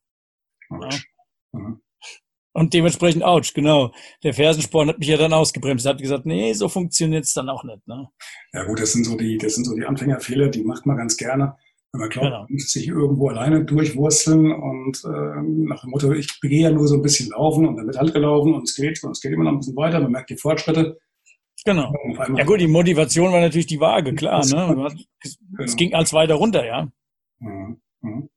Ja. 0.70 0.88
Mhm. 1.52 1.80
Und 2.56 2.72
dementsprechend, 2.72 3.22
ouch, 3.22 3.52
genau. 3.52 3.92
Der 4.24 4.32
Fersensporn 4.32 4.88
hat 4.88 4.98
mich 4.98 5.08
ja 5.08 5.18
dann 5.18 5.34
ausgebremst. 5.34 5.84
Er 5.84 5.92
hat 5.92 6.00
gesagt, 6.00 6.24
nee, 6.24 6.54
so 6.54 6.70
funktioniert's 6.70 7.34
dann 7.34 7.50
auch 7.50 7.64
nicht. 7.64 7.86
Ne? 7.86 8.08
Ja 8.54 8.64
gut, 8.64 8.80
das 8.80 8.92
sind 8.92 9.04
so 9.04 9.14
die, 9.14 9.36
das 9.36 9.56
sind 9.56 9.64
so 9.64 9.74
die 9.74 9.84
Anfängerfehler, 9.84 10.48
die 10.48 10.64
macht 10.64 10.86
man 10.86 10.96
ganz 10.96 11.18
gerne. 11.18 11.54
Wenn 11.92 12.00
man 12.00 12.08
glaubt, 12.08 12.26
genau. 12.26 12.38
man 12.44 12.52
muss 12.52 12.70
sich 12.70 12.88
irgendwo 12.88 13.28
alleine 13.28 13.62
durchwursteln 13.66 14.52
und 14.52 15.04
äh, 15.04 15.42
nach 15.66 15.82
dem 15.82 15.90
Motto, 15.90 16.12
ich 16.12 16.40
gehe 16.40 16.62
ja 16.62 16.70
nur 16.70 16.88
so 16.88 16.94
ein 16.94 17.02
bisschen 17.02 17.28
laufen 17.28 17.66
und 17.66 17.76
dann 17.76 17.86
wird 17.86 17.98
halt 17.98 18.14
gelaufen 18.14 18.54
und 18.54 18.62
es 18.62 18.74
geht 18.74 19.04
und 19.04 19.10
es 19.10 19.20
geht 19.20 19.32
immer 19.32 19.44
noch 19.44 19.52
ein 19.52 19.58
bisschen 19.58 19.76
weiter, 19.76 20.00
man 20.00 20.12
merkt 20.12 20.30
die 20.30 20.38
Fortschritte. 20.38 20.98
Genau. 21.66 21.92
Ja 22.36 22.44
gut, 22.44 22.60
die 22.60 22.68
Motivation 22.68 23.32
war 23.32 23.40
natürlich 23.40 23.66
die 23.66 23.80
Waage, 23.80 24.14
klar. 24.14 24.38
Ne? 24.46 24.88
Es 25.20 25.36
genau. 25.36 25.76
ging 25.76 25.94
als 25.94 26.12
weiter 26.12 26.36
runter, 26.36 26.64
ja. 26.64 26.88
Mhm. 27.40 27.80
Mhm. 28.00 28.30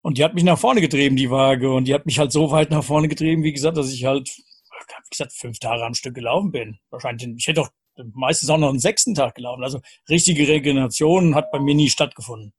Und 0.00 0.16
die 0.16 0.24
hat 0.24 0.32
mich 0.32 0.44
nach 0.44 0.58
vorne 0.58 0.80
getrieben, 0.80 1.14
die 1.14 1.30
Waage. 1.30 1.70
Und 1.70 1.84
die 1.86 1.92
hat 1.92 2.06
mich 2.06 2.18
halt 2.18 2.32
so 2.32 2.50
weit 2.50 2.70
nach 2.70 2.82
vorne 2.82 3.08
getrieben, 3.08 3.42
wie 3.42 3.52
gesagt, 3.52 3.76
dass 3.76 3.92
ich 3.92 4.06
halt, 4.06 4.30
wie 4.30 5.10
gesagt, 5.10 5.34
fünf 5.34 5.58
Tage 5.58 5.84
am 5.84 5.92
Stück 5.92 6.14
gelaufen 6.14 6.52
bin. 6.52 6.78
Wahrscheinlich, 6.88 7.28
ich 7.36 7.46
hätte 7.46 7.60
doch 7.60 7.70
meistens 8.14 8.48
auch 8.48 8.56
noch 8.56 8.70
einen 8.70 8.78
sechsten 8.78 9.14
Tag 9.14 9.34
gelaufen. 9.34 9.62
Also 9.62 9.80
richtige 10.08 10.48
Regeneration 10.48 11.34
hat 11.34 11.50
bei 11.50 11.60
mir 11.60 11.74
nie 11.74 11.90
stattgefunden. 11.90 12.54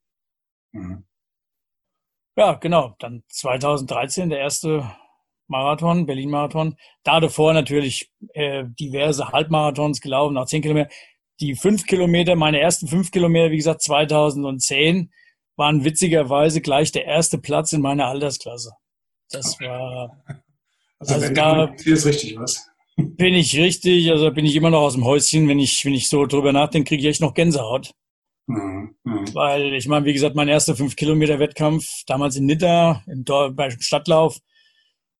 Mhm. 0.70 1.04
Ja, 2.36 2.52
genau. 2.54 2.94
Dann 3.00 3.24
2013 3.28 4.30
der 4.30 4.38
erste 4.38 4.88
Marathon, 5.52 6.06
Berlin-Marathon. 6.06 6.76
Da 7.04 7.20
davor 7.20 7.52
natürlich 7.52 8.10
äh, 8.32 8.64
diverse 8.80 9.28
Halbmarathons 9.28 10.00
gelaufen, 10.00 10.34
nach 10.34 10.46
zehn 10.46 10.62
Kilometer. 10.62 10.90
Die 11.40 11.54
fünf 11.54 11.86
Kilometer, 11.86 12.34
meine 12.34 12.58
ersten 12.58 12.88
fünf 12.88 13.10
Kilometer, 13.10 13.50
wie 13.50 13.58
gesagt, 13.58 13.82
2010, 13.82 15.12
waren 15.56 15.84
witzigerweise 15.84 16.60
gleich 16.60 16.90
der 16.90 17.04
erste 17.04 17.38
Platz 17.38 17.72
in 17.72 17.82
meiner 17.82 18.06
Altersklasse. 18.06 18.72
Das 19.30 19.60
war. 19.60 20.24
Also, 20.98 21.14
also 21.14 21.34
da 21.34 21.64
ist 21.84 22.06
richtig 22.06 22.38
was. 22.38 22.70
Bin 22.96 23.34
ich 23.34 23.58
richtig, 23.58 24.08
also 24.12 24.30
bin 24.30 24.44
ich 24.44 24.54
immer 24.54 24.70
noch 24.70 24.82
aus 24.82 24.92
dem 24.94 25.04
Häuschen, 25.04 25.48
wenn 25.48 25.58
ich, 25.58 25.84
wenn 25.84 25.94
ich 25.94 26.08
so 26.08 26.26
drüber 26.26 26.52
nachdenke, 26.52 26.90
kriege 26.90 27.02
ich 27.02 27.08
echt 27.08 27.20
noch 27.20 27.34
Gänsehaut. 27.34 27.92
Mhm. 28.46 28.94
Mhm. 29.02 29.34
Weil 29.34 29.74
ich 29.74 29.88
meine, 29.88 30.06
wie 30.06 30.12
gesagt, 30.12 30.36
mein 30.36 30.46
erster 30.46 30.76
fünf 30.76 30.94
Kilometer 30.94 31.40
Wettkampf 31.40 32.04
damals 32.06 32.36
in 32.36 32.46
Nidda 32.46 33.02
im 33.08 33.24
beim 33.24 33.70
Stadtlauf. 33.80 34.38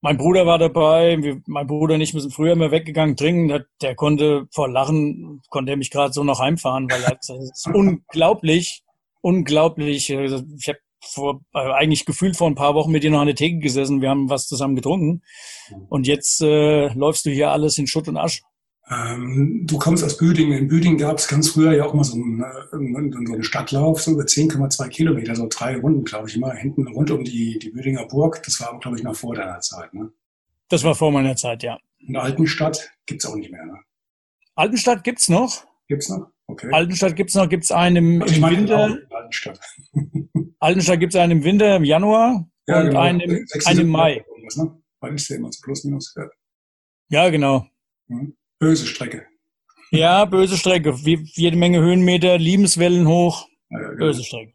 Mein 0.05 0.19
Bruder 0.19 0.47
war 0.47 0.59
dabei, 0.59 1.17
wir, 1.23 1.41
mein 1.47 1.69
Bruder 1.69 1.95
und 1.95 2.01
ich 2.01 2.13
müssen 2.13 2.33
früher 2.33 2.55
immer 2.55 2.73
weggegangen 2.73 3.17
trinken. 3.17 3.47
Der, 3.47 3.65
der 3.81 3.95
konnte 3.95 4.49
vor 4.51 4.69
Lachen, 4.69 5.41
konnte 5.49 5.71
er 5.71 5.77
mich 5.77 5.93
gerade 5.93 6.13
so 6.13 6.25
noch 6.25 6.41
heimfahren, 6.41 6.91
weil 6.91 7.05
er, 7.05 7.15
das 7.15 7.31
ist 7.31 7.71
unglaublich, 7.73 8.83
unglaublich. 9.21 10.15
Also 10.17 10.43
ich 10.59 10.69
habe 10.69 10.81
vor, 11.05 11.41
äh, 11.55 11.59
eigentlich 11.59 12.05
gefühlt 12.05 12.37
vor 12.37 12.49
ein 12.49 12.57
paar 12.57 12.75
Wochen 12.75 12.91
mit 12.91 13.05
dir 13.05 13.13
noch 13.13 13.21
an 13.21 13.27
der 13.27 13.37
Theke 13.37 13.61
gesessen. 13.61 14.01
Wir 14.01 14.11
haben 14.11 14.29
was 14.29 14.49
zusammen 14.49 14.75
getrunken. 14.75 15.23
Mhm. 15.71 15.87
Und 15.89 16.07
jetzt 16.09 16.41
äh, 16.41 16.89
läufst 16.95 17.25
du 17.25 17.31
hier 17.31 17.53
alles 17.53 17.79
in 17.79 17.87
Schutt 17.87 18.09
und 18.09 18.17
Asch. 18.17 18.43
Ähm, 18.91 19.63
du 19.65 19.79
kommst 19.79 20.03
aus 20.03 20.17
Büdingen. 20.17 20.59
In 20.59 20.69
Büdingen 20.69 20.99
gab 20.99 21.19
es 21.19 21.29
ganz 21.29 21.51
früher 21.51 21.73
ja 21.73 21.85
auch 21.85 21.95
mal 21.95 22.05
so 22.05 22.15
einen, 22.15 22.43
äh, 22.43 22.53
so 22.71 22.77
einen 22.77 23.43
Stadtlauf, 23.45 24.03
so 24.03 24.13
über 24.13 24.25
10,2 24.25 24.89
Kilometer, 24.89 25.37
so 25.37 25.47
drei 25.49 25.77
Runden, 25.77 26.05
glaube 26.05 26.29
ich, 26.29 26.37
immer 26.37 26.53
hinten 26.53 26.89
rund 26.89 27.11
um 27.11 27.25
die, 27.25 27.59
die 27.59 27.71
Büdinger 27.71 28.07
Burg. 28.07 28.43
Das 28.45 28.61
war, 28.61 28.79
glaube 28.81 28.97
ich, 28.97 29.03
noch 29.05 29.15
vor 29.15 29.35
deiner 29.35 29.61
Zeit. 29.61 29.95
Ne? 29.95 30.13
Das 30.69 30.83
war 30.85 30.95
vor 30.95 31.13
meiner 31.13 31.37
Zeit, 31.37 31.63
ja. 31.63 31.79
In 31.99 32.17
Altenstadt 32.17 32.91
gibt's 33.07 33.25
auch 33.25 33.37
nicht 33.37 33.53
mehr. 33.53 33.65
Ne? 33.65 33.79
Altenstadt 34.57 35.05
gibt's 35.05 35.29
noch? 35.29 35.65
Gibt's 35.87 36.09
noch? 36.09 36.29
Okay. 36.49 36.71
Altenstadt 36.73 37.17
gibt's 37.17 37.35
noch, 37.35 37.49
gibt's 37.49 37.71
einen 37.71 37.97
im, 37.97 38.23
also 38.23 38.35
im 38.35 38.43
Winter. 38.43 38.99
Altenstadt. 39.11 39.61
Altenstadt 40.59 41.01
gibt's 41.01 41.17
einen 41.17 41.39
im 41.39 41.45
Winter, 41.45 41.77
im 41.77 41.85
Januar 41.85 42.49
ja, 42.67 42.81
und 42.81 42.87
genau. 42.89 43.01
einen, 43.01 43.21
im, 43.21 43.47
einen 43.65 43.81
im 43.81 43.89
Mai. 43.89 44.25
Ne? 44.57 44.83
Weil 45.01 45.15
ich 45.15 45.25
sehe 45.25 45.37
immer 45.37 45.53
so 45.53 45.61
plus 45.63 45.85
minus. 45.85 46.15
Ja, 46.17 46.29
ja 47.09 47.31
genau. 47.31 47.67
Mhm. 48.09 48.37
Böse 48.63 48.87
Strecke. 48.87 49.27
Ja, 49.91 50.25
böse 50.25 50.57
Strecke. 50.57 50.95
Wie, 51.05 51.19
jede 51.33 51.57
Menge 51.57 51.81
Höhenmeter, 51.81 52.39
Liebenswellen 52.39 53.09
hoch. 53.09 53.49
Ja, 53.71 53.81
ja, 53.81 53.89
genau. 53.89 54.07
Böse 54.07 54.23
Strecke. 54.23 54.53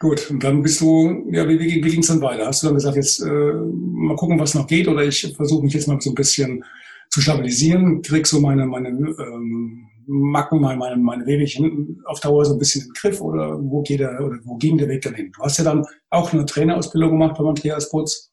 Gut, 0.00 0.28
und 0.28 0.42
dann 0.42 0.60
bist 0.60 0.80
du, 0.80 1.30
ja, 1.30 1.48
wie, 1.48 1.56
wie, 1.60 1.84
wie 1.84 1.88
ging 1.88 2.00
es 2.00 2.08
dann 2.08 2.20
weiter? 2.20 2.48
Hast 2.48 2.64
du 2.64 2.66
dann 2.66 2.74
gesagt, 2.74 2.96
jetzt 2.96 3.20
äh, 3.20 3.30
mal 3.30 4.16
gucken, 4.16 4.40
was 4.40 4.54
noch 4.54 4.66
geht, 4.66 4.88
oder 4.88 5.04
ich 5.04 5.20
versuche 5.36 5.62
mich 5.62 5.72
jetzt 5.72 5.86
mal 5.86 6.00
so 6.00 6.10
ein 6.10 6.16
bisschen 6.16 6.64
zu 7.10 7.20
stabilisieren, 7.20 8.02
krieg 8.02 8.26
so 8.26 8.40
meine, 8.40 8.66
meine 8.66 8.88
ähm, 8.88 9.86
Macken, 10.08 10.60
meine, 10.60 10.76
meine, 10.76 10.96
meine 10.96 11.24
Wehwehchen 11.24 12.02
auf 12.06 12.18
Dauer 12.18 12.44
so 12.44 12.54
ein 12.54 12.58
bisschen 12.58 12.86
den 12.86 12.92
Griff, 12.94 13.20
oder 13.20 13.56
wo 13.56 13.82
geht 13.82 14.00
der, 14.00 14.20
oder 14.20 14.36
wo 14.42 14.56
ging 14.56 14.78
der 14.78 14.88
Weg 14.88 15.02
dann 15.02 15.14
hin? 15.14 15.30
Du 15.30 15.44
hast 15.44 15.58
ja 15.58 15.64
dann 15.64 15.86
auch 16.10 16.32
eine 16.32 16.44
Trainerausbildung 16.44 17.10
gemacht 17.12 17.36
beim 17.38 17.46
Andreas 17.46 17.88
Putz. 17.88 18.32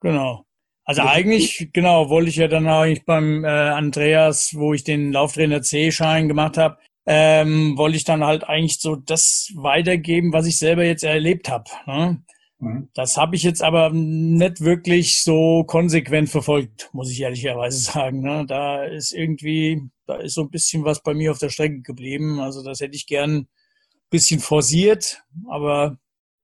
Genau. 0.00 0.44
Also 0.84 1.02
eigentlich, 1.02 1.70
genau, 1.72 2.10
wollte 2.10 2.28
ich 2.28 2.36
ja 2.36 2.48
dann 2.48 2.68
eigentlich 2.68 3.06
beim 3.06 3.44
äh, 3.44 3.48
Andreas, 3.48 4.54
wo 4.54 4.74
ich 4.74 4.84
den 4.84 5.12
Lauftrainer 5.12 5.62
C-Schein 5.62 6.28
gemacht 6.28 6.58
habe, 6.58 6.78
ähm, 7.06 7.76
wollte 7.76 7.96
ich 7.96 8.04
dann 8.04 8.24
halt 8.24 8.44
eigentlich 8.44 8.80
so 8.80 8.96
das 8.96 9.50
weitergeben, 9.54 10.32
was 10.32 10.46
ich 10.46 10.58
selber 10.58 10.84
jetzt 10.84 11.04
erlebt 11.04 11.48
habe. 11.48 11.64
Ne? 11.86 12.22
Mhm. 12.58 12.88
Das 12.94 13.16
habe 13.16 13.36
ich 13.36 13.42
jetzt 13.42 13.62
aber 13.62 13.90
nicht 13.90 14.60
wirklich 14.60 15.22
so 15.22 15.64
konsequent 15.64 16.28
verfolgt, 16.28 16.90
muss 16.92 17.10
ich 17.10 17.20
ehrlicherweise 17.20 17.78
sagen. 17.92 18.20
Ne? 18.20 18.44
Da 18.46 18.84
ist 18.84 19.12
irgendwie, 19.12 19.82
da 20.06 20.16
ist 20.16 20.34
so 20.34 20.42
ein 20.42 20.50
bisschen 20.50 20.84
was 20.84 21.02
bei 21.02 21.14
mir 21.14 21.30
auf 21.30 21.38
der 21.38 21.50
Strecke 21.50 21.80
geblieben. 21.80 22.40
Also 22.40 22.62
das 22.62 22.80
hätte 22.80 22.96
ich 22.96 23.06
gern 23.06 23.36
ein 23.36 23.48
bisschen 24.10 24.40
forciert, 24.40 25.22
aber 25.48 25.98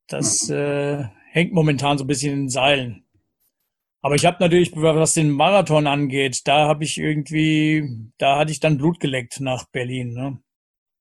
das 0.08 0.48
mhm. 0.48 0.56
äh, 0.56 1.04
hängt 1.30 1.52
momentan 1.52 1.98
so 1.98 2.04
ein 2.04 2.08
bisschen 2.08 2.32
in 2.32 2.40
den 2.44 2.48
Seilen. 2.48 3.04
Aber 4.02 4.14
ich 4.14 4.24
habe 4.24 4.38
natürlich, 4.40 4.72
was 4.74 5.14
den 5.14 5.30
Marathon 5.30 5.86
angeht, 5.86 6.46
da 6.46 6.66
habe 6.66 6.84
ich 6.84 6.98
irgendwie, 6.98 8.10
da 8.18 8.38
hatte 8.38 8.52
ich 8.52 8.60
dann 8.60 8.78
Blut 8.78 8.98
geleckt 8.98 9.40
nach 9.40 9.66
Berlin. 9.70 10.14
Ne? 10.14 10.38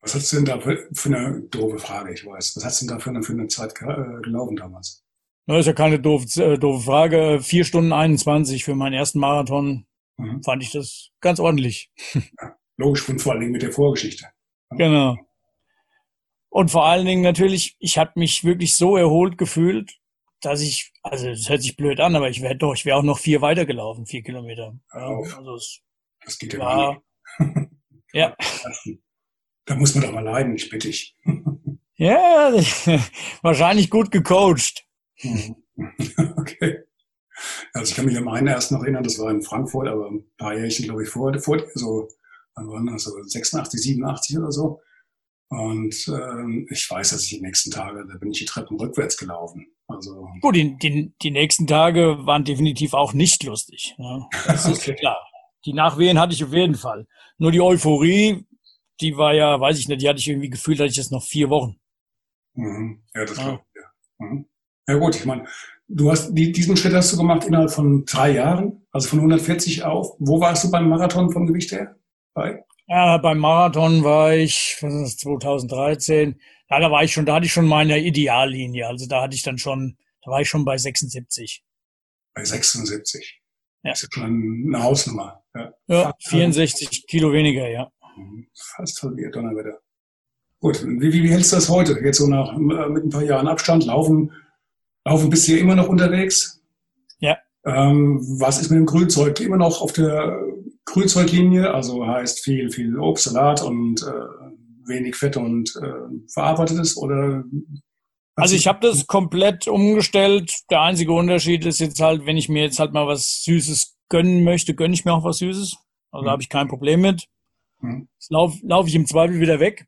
Was 0.02 0.16
hast 0.16 0.32
du 0.32 0.38
denn 0.38 0.46
da 0.46 0.60
für, 0.60 0.88
für 0.94 1.10
eine 1.10 1.42
doofe 1.42 1.80
Frage, 1.80 2.14
ich 2.14 2.26
weiß. 2.26 2.58
Was 2.58 2.66
hast 2.66 2.82
du 2.82 2.88
denn 2.88 2.96
da 2.96 3.00
für 3.02 3.10
eine, 3.10 3.24
für 3.24 3.34
eine 3.34 3.48
Zeit 3.48 3.74
äh, 3.82 4.22
gelaufen 4.22 4.58
damals? 4.58 5.04
Das 5.46 5.62
ist 5.62 5.66
ja 5.68 5.74
keine 5.74 6.00
doofe, 6.00 6.44
äh, 6.44 6.58
doofe 6.58 6.84
Frage. 6.84 7.40
Vier 7.42 7.64
Stunden 7.64 7.94
21 7.94 8.66
für 8.66 8.76
meinen 8.76 8.94
ersten 8.94 9.20
Marathon 9.20 9.86
mhm. 10.18 10.44
fand 10.44 10.62
ich 10.62 10.72
das 10.72 11.10
ganz 11.22 11.40
ordentlich. 11.40 11.92
Ja, 12.14 12.56
logisch, 12.78 13.08
und 13.10 13.22
vor 13.22 13.32
allen 13.32 13.42
Dingen 13.42 13.52
mit 13.54 13.62
der 13.62 13.72
Vorgeschichte. 13.72 14.28
Genau. 14.72 15.18
Und 16.50 16.72
vor 16.72 16.86
allen 16.86 17.06
Dingen 17.06 17.22
natürlich, 17.22 17.76
ich 17.80 17.98
habe 17.98 18.12
mich 18.16 18.44
wirklich 18.44 18.76
so 18.76 18.98
erholt 18.98 19.38
gefühlt, 19.38 19.99
dass 20.42 20.62
ich, 20.62 20.94
also 21.04 21.28
das 21.28 21.50
hört 21.50 21.62
sich 21.62 21.76
blöd 21.78 22.00
an, 22.00 22.16
aber 22.16 22.30
ich 22.30 22.42
wäre 22.42 22.56
doch, 22.56 22.74
ich 22.74 22.86
wäre 22.86 22.98
auch 22.98 23.04
noch 23.04 23.20
vier 23.20 23.42
weitergelaufen, 23.42 24.06
vier 24.06 24.24
Kilometer. 24.24 24.78
Ja, 24.94 25.08
also 25.38 25.56
es 25.56 25.82
das 26.24 26.38
geht 26.40 26.54
ja 26.54 26.60
war, 26.60 27.04
Ja. 28.14 28.36
Da 29.66 29.76
muss 29.76 29.94
man 29.94 30.04
doch 30.04 30.12
mal 30.12 30.24
leiden, 30.24 30.56
ich 30.56 30.70
bitte 30.70 30.88
dich. 30.88 31.16
ja, 31.96 32.52
wahrscheinlich 33.42 33.90
gut 33.90 34.12
gecoacht. 34.12 34.86
okay. 36.38 36.84
Also 37.74 37.92
ich 37.92 37.96
kann 37.96 38.06
mich 38.06 38.18
an 38.18 38.26
meinen 38.26 38.48
ersten 38.48 38.76
noch 38.76 38.84
erinnern, 38.84 39.04
das 39.04 39.20
war 39.20 39.32
in 39.32 39.42
Frankfurt, 39.42 39.88
aber 39.88 40.10
ein 40.10 40.26
paar 40.38 40.58
Jährchen, 40.58 40.86
glaube 40.86 41.04
ich, 41.04 41.10
vor, 41.10 41.38
vor 41.40 41.62
so, 41.76 42.10
wann 42.56 42.68
waren 42.68 42.88
das, 42.88 43.04
so 43.04 43.12
86, 43.22 43.80
87 43.82 44.38
oder 44.38 44.52
so. 44.52 44.82
Und 45.50 46.08
ähm, 46.10 46.68
ich 46.70 46.90
weiß, 46.90 47.12
dass 47.12 47.24
ich 47.24 47.30
die 47.30 47.42
nächsten 47.42 47.72
Tage, 47.72 48.06
da 48.06 48.18
bin 48.18 48.32
ich 48.32 48.40
die 48.40 48.46
Treppen 48.46 48.78
rückwärts 48.78 49.18
gelaufen. 49.18 49.68
Also 49.90 50.30
Gut, 50.42 50.56
die, 50.56 50.78
die, 50.78 51.14
die 51.22 51.32
nächsten 51.32 51.66
Tage 51.66 52.26
waren 52.26 52.44
definitiv 52.44 52.94
auch 52.94 53.14
nicht 53.14 53.44
lustig. 53.44 53.96
Ne? 53.98 54.28
Das 54.46 54.66
okay. 54.66 54.92
ist 54.92 55.00
klar. 55.00 55.18
Die 55.66 55.74
Nachwehen 55.74 56.20
hatte 56.20 56.34
ich 56.34 56.44
auf 56.44 56.54
jeden 56.54 56.76
Fall. 56.76 57.08
Nur 57.40 57.52
die 57.52 57.60
Euphorie, 57.60 58.46
die 59.02 59.18
war 59.18 59.34
ja, 59.34 59.60
weiß 59.60 59.80
ich 59.80 59.88
nicht, 59.88 60.02
die 60.02 60.08
hatte 60.08 60.20
ich 60.20 60.28
irgendwie 60.28 60.50
gefühlt, 60.50 60.80
hatte 60.80 60.90
ich 60.90 60.96
jetzt 60.96 61.12
noch 61.12 61.24
vier 61.24 61.50
Wochen. 61.50 61.80
Mhm. 62.54 63.02
Ja, 63.16 63.26
das 63.26 63.38
ja. 63.38 63.44
glaube 63.44 63.64
ich, 63.74 63.82
ja. 63.82 64.26
Mhm. 64.26 64.46
Ja 64.88 64.96
gut, 64.96 65.16
ich 65.16 65.26
meine, 65.26 65.46
du 65.88 66.12
hast 66.12 66.34
die, 66.34 66.52
diesen 66.52 66.78
Schritt 66.78 66.94
hast 66.94 67.12
du 67.14 67.18
gemacht 67.18 67.46
innerhalb 67.46 67.72
von 67.72 68.06
drei 68.06 68.32
Jahren, 68.32 68.86
also 68.92 69.10
von 69.10 69.20
140 69.20 69.84
auf. 69.84 70.16
Wo 70.20 70.40
warst 70.40 70.64
du 70.64 70.72
beim 70.72 70.88
Marathon 70.88 71.32
vom 71.32 71.48
Gewicht 71.48 71.72
her? 71.72 71.96
Bei? 72.34 72.64
Ja, 72.90 73.20
beim 73.20 73.38
Marathon 73.38 74.04
war 74.04 74.34
ich, 74.34 74.78
was 74.82 74.92
ist 74.92 75.04
das, 75.04 75.18
2013. 75.18 76.40
Ja, 76.72 76.80
da 76.80 76.90
war 76.90 77.04
ich 77.04 77.14
schon, 77.14 77.24
da 77.24 77.36
hatte 77.36 77.46
ich 77.46 77.54
schon 77.54 77.68
meine 77.68 78.00
Ideallinie. 78.00 78.88
Also 78.88 79.06
da 79.06 79.22
hatte 79.22 79.36
ich 79.36 79.44
dann 79.44 79.60
schon, 79.60 79.96
da 80.24 80.32
war 80.32 80.42
ich 80.42 80.50
schon 80.50 80.66
bei 80.66 80.76
76. 80.76 81.64
Bei 82.34 82.44
76. 82.44 83.42
Ja. 83.84 83.92
Das 83.92 84.02
ist 84.02 84.12
schon 84.12 84.24
eine 84.74 84.84
Hausnummer. 84.84 85.44
Ja, 85.54 85.72
ja 85.88 86.14
64 86.20 87.06
Kilo 87.06 87.32
weniger, 87.32 87.70
ja. 87.70 87.92
Mhm. 88.18 88.48
Fast 88.76 89.04
halbiert, 89.04 89.36
Donnerwetter. 89.36 89.80
Gut, 90.60 90.84
wie, 90.84 91.14
wie, 91.14 91.24
wie 91.24 91.32
hältst 91.32 91.52
du 91.52 91.58
das 91.58 91.70
heute? 91.70 92.00
Jetzt 92.04 92.18
so 92.18 92.26
nach, 92.26 92.54
äh, 92.54 92.90
mit 92.90 93.06
ein 93.06 93.10
paar 93.12 93.24
Jahren 93.24 93.48
Abstand, 93.48 93.86
laufen, 93.86 94.34
laufen 95.06 95.30
bist 95.30 95.48
du 95.48 95.52
hier 95.52 95.62
immer 95.62 95.76
noch 95.76 95.88
unterwegs? 95.88 96.64
Ja. 97.20 97.38
Ähm, 97.66 98.20
was 98.40 98.60
ist 98.60 98.72
mit 98.72 98.80
dem 98.80 98.88
Grünzeug? 98.88 99.40
Immer 99.42 99.58
noch 99.58 99.80
auf 99.80 99.94
der 99.94 100.42
Grünzeuglinie, 100.90 101.74
also 101.74 102.06
heißt 102.06 102.44
viel, 102.44 102.72
viel 102.72 102.98
Obst, 102.98 103.26
Salat 103.26 103.62
und 103.62 104.02
äh, 104.02 104.88
wenig 104.88 105.16
Fett 105.16 105.38
und 105.38 105.72
äh, 105.82 106.32
verarbeitetes 106.34 106.98
oder? 106.98 107.44
Also 108.36 108.56
ich 108.56 108.68
habe 108.68 108.80
das 108.82 109.06
komplett 109.06 109.68
umgestellt. 109.68 110.52
Der 110.72 110.82
einzige 110.82 111.14
Unterschied 111.14 111.66
ist 111.66 111.80
jetzt 111.80 112.00
halt, 112.00 112.26
wenn 112.26 112.38
ich 112.38 112.50
mir 112.50 112.64
jetzt 112.64 112.80
halt 112.80 112.94
mal 112.94 113.06
was 113.06 113.44
Süßes 113.44 113.98
gönnen 114.10 114.44
möchte, 114.44 114.74
gönne 114.74 114.94
ich 114.94 115.06
mir 115.06 115.14
auch 115.14 115.24
was 115.24 115.38
Süßes. 115.38 115.78
Also 116.12 116.26
mhm. 116.26 116.30
habe 116.30 116.42
ich 116.42 116.50
kein 116.50 116.68
Problem 116.68 117.02
mit. 117.02 117.28
Mhm. 117.82 118.08
Das 118.18 118.30
laufe 118.30 118.58
lauf 118.64 118.88
ich 118.88 118.96
im 118.96 119.06
Zweifel 119.06 119.40
wieder 119.40 119.60
weg. 119.60 119.86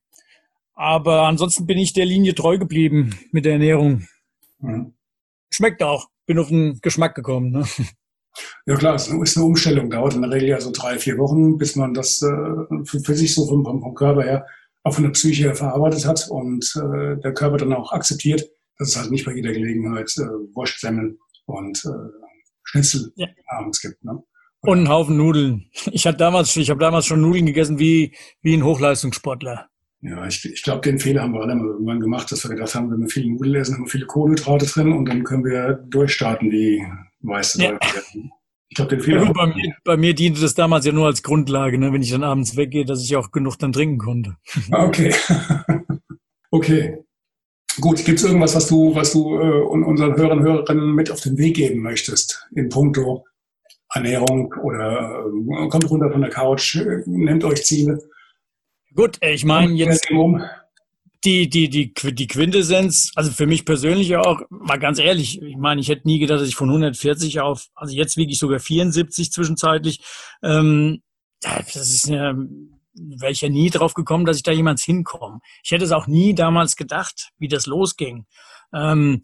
Aber 0.73 1.23
ansonsten 1.23 1.65
bin 1.65 1.77
ich 1.77 1.93
der 1.93 2.05
Linie 2.05 2.35
treu 2.35 2.57
geblieben 2.57 3.17
mit 3.31 3.45
der 3.45 3.53
Ernährung. 3.53 4.07
Mhm. 4.59 4.93
Schmeckt 5.49 5.81
auch. 5.83 6.09
Bin 6.25 6.39
auf 6.39 6.49
den 6.49 6.79
Geschmack 6.81 7.15
gekommen. 7.15 7.51
Ne? 7.51 7.65
Ja 8.65 8.75
klar, 8.75 8.95
es 8.95 9.07
ist 9.07 9.37
eine 9.37 9.45
Umstellung, 9.45 9.89
dauert 9.89 10.15
in 10.15 10.21
der 10.21 10.31
Regel 10.31 10.49
ja 10.49 10.61
so 10.61 10.71
drei, 10.71 10.97
vier 10.97 11.17
Wochen, 11.17 11.57
bis 11.57 11.75
man 11.75 11.93
das 11.93 12.21
äh, 12.21 12.85
für, 12.85 12.99
für 12.99 13.15
sich 13.15 13.33
so 13.33 13.47
vom, 13.47 13.63
vom 13.63 13.95
Körper 13.95 14.23
her, 14.23 14.45
auch 14.83 14.93
von 14.93 15.03
der 15.03 15.11
Psyche 15.11 15.43
her 15.43 15.55
verarbeitet 15.55 16.05
hat 16.05 16.27
und 16.29 16.63
äh, 16.75 17.17
der 17.21 17.33
Körper 17.33 17.57
dann 17.57 17.73
auch 17.73 17.91
akzeptiert, 17.91 18.47
dass 18.77 18.89
es 18.89 18.97
halt 18.97 19.11
nicht 19.11 19.25
bei 19.25 19.33
jeder 19.33 19.51
Gelegenheit 19.51 20.11
äh, 20.17 20.55
Wurstsemmeln 20.55 21.17
und 21.45 21.83
äh, 21.85 22.29
Schnitzel 22.63 23.11
ja. 23.15 23.27
abends 23.47 23.81
gibt. 23.81 24.03
Ne? 24.03 24.23
Und 24.61 24.77
einen 24.77 24.89
Haufen 24.89 25.17
Nudeln. 25.17 25.69
Ich 25.91 26.05
hatte 26.05 26.17
damals, 26.17 26.55
ich 26.55 26.69
habe 26.69 26.79
damals 26.79 27.07
schon 27.07 27.21
Nudeln 27.21 27.47
gegessen 27.47 27.79
wie, 27.79 28.15
wie 28.41 28.53
ein 28.53 28.63
Hochleistungssportler. 28.63 29.70
Ja, 30.01 30.25
ich, 30.25 30.43
ich 30.45 30.63
glaube, 30.63 30.81
den 30.81 30.99
Fehler 30.99 31.21
haben 31.21 31.33
wir 31.33 31.41
alle 31.41 31.55
mal 31.55 31.67
irgendwann 31.67 31.99
gemacht, 31.99 32.31
dass 32.31 32.43
wir 32.43 32.49
gedacht 32.49 32.73
haben, 32.73 32.91
wenn 32.91 33.01
wir 33.01 33.07
viele 33.07 33.29
Nudeln 33.29 33.55
essen, 33.55 33.75
haben 33.75 33.85
wir 33.85 33.89
viele 33.89 34.07
Kohlenhydrate 34.07 34.65
drin 34.65 34.93
und 34.93 35.05
dann 35.07 35.23
können 35.23 35.45
wir 35.45 35.73
durchstarten 35.89 36.51
wie 36.51 36.83
weiße 37.19 37.61
ja. 37.61 37.79
Ich 38.69 38.75
glaube, 38.75 38.95
den 38.95 39.01
Fehler. 39.01 39.25
Ja, 39.25 39.33
bei, 39.33 39.47
mir, 39.47 39.75
bei 39.83 39.97
mir 39.97 40.15
diente 40.15 40.39
das 40.39 40.55
damals 40.55 40.85
ja 40.85 40.93
nur 40.93 41.05
als 41.05 41.21
Grundlage, 41.21 41.77
ne, 41.77 41.91
wenn 41.91 42.01
ich 42.01 42.11
dann 42.11 42.23
abends 42.23 42.55
weggehe, 42.55 42.85
dass 42.85 43.03
ich 43.03 43.15
auch 43.17 43.31
genug 43.31 43.59
dann 43.59 43.73
trinken 43.73 43.97
konnte. 43.97 44.37
Ah, 44.71 44.85
okay. 44.85 45.13
okay. 46.51 46.97
Gut, 47.79 48.03
gibt 48.03 48.19
es 48.19 48.25
irgendwas, 48.25 48.55
was 48.55 48.67
du, 48.67 48.95
was 48.95 49.11
du 49.11 49.35
äh, 49.35 49.61
unseren 49.61 50.15
Hörern 50.15 50.39
und 50.39 50.45
Hörerinnen 50.45 50.95
mit 50.95 51.11
auf 51.11 51.21
den 51.21 51.37
Weg 51.37 51.57
geben 51.57 51.81
möchtest 51.81 52.47
in 52.55 52.69
puncto 52.69 53.25
Ernährung 53.93 54.53
oder 54.63 55.25
äh, 55.25 55.67
kommt 55.67 55.89
runter 55.89 56.11
von 56.11 56.21
der 56.21 56.29
Couch, 56.29 56.77
äh, 56.77 57.03
nehmt 57.05 57.43
euch 57.43 57.63
Ziele? 57.65 57.99
Gut, 58.93 59.17
ich 59.21 59.45
meine 59.45 59.73
jetzt 59.73 60.09
die, 61.23 61.49
die, 61.49 61.69
die, 61.69 61.93
die 61.93 62.27
Quintessenz, 62.27 63.11
also 63.15 63.31
für 63.31 63.45
mich 63.45 63.63
persönlich 63.63 64.15
auch, 64.15 64.41
mal 64.49 64.79
ganz 64.79 64.99
ehrlich, 64.99 65.41
ich 65.41 65.55
meine, 65.55 65.79
ich 65.79 65.87
hätte 65.87 66.07
nie 66.07 66.19
gedacht, 66.19 66.41
dass 66.41 66.47
ich 66.47 66.55
von 66.55 66.69
140 66.69 67.39
auf, 67.41 67.67
also 67.75 67.95
jetzt 67.95 68.17
wiege 68.17 68.31
ich 68.31 68.39
sogar 68.39 68.59
74 68.59 69.31
zwischenzeitlich. 69.31 70.01
Ähm, 70.43 71.03
das 71.41 71.75
ist 71.75 72.07
ja, 72.07 72.35
wäre 72.93 73.31
ich 73.31 73.41
ja 73.41 73.49
nie 73.49 73.69
drauf 73.69 73.93
gekommen, 73.93 74.25
dass 74.25 74.37
ich 74.37 74.43
da 74.43 74.51
jemals 74.51 74.83
hinkomme. 74.83 75.39
Ich 75.63 75.71
hätte 75.71 75.85
es 75.85 75.91
auch 75.91 76.07
nie 76.07 76.33
damals 76.33 76.75
gedacht, 76.75 77.29
wie 77.37 77.47
das 77.47 77.67
losging. 77.67 78.25
Ähm, 78.73 79.21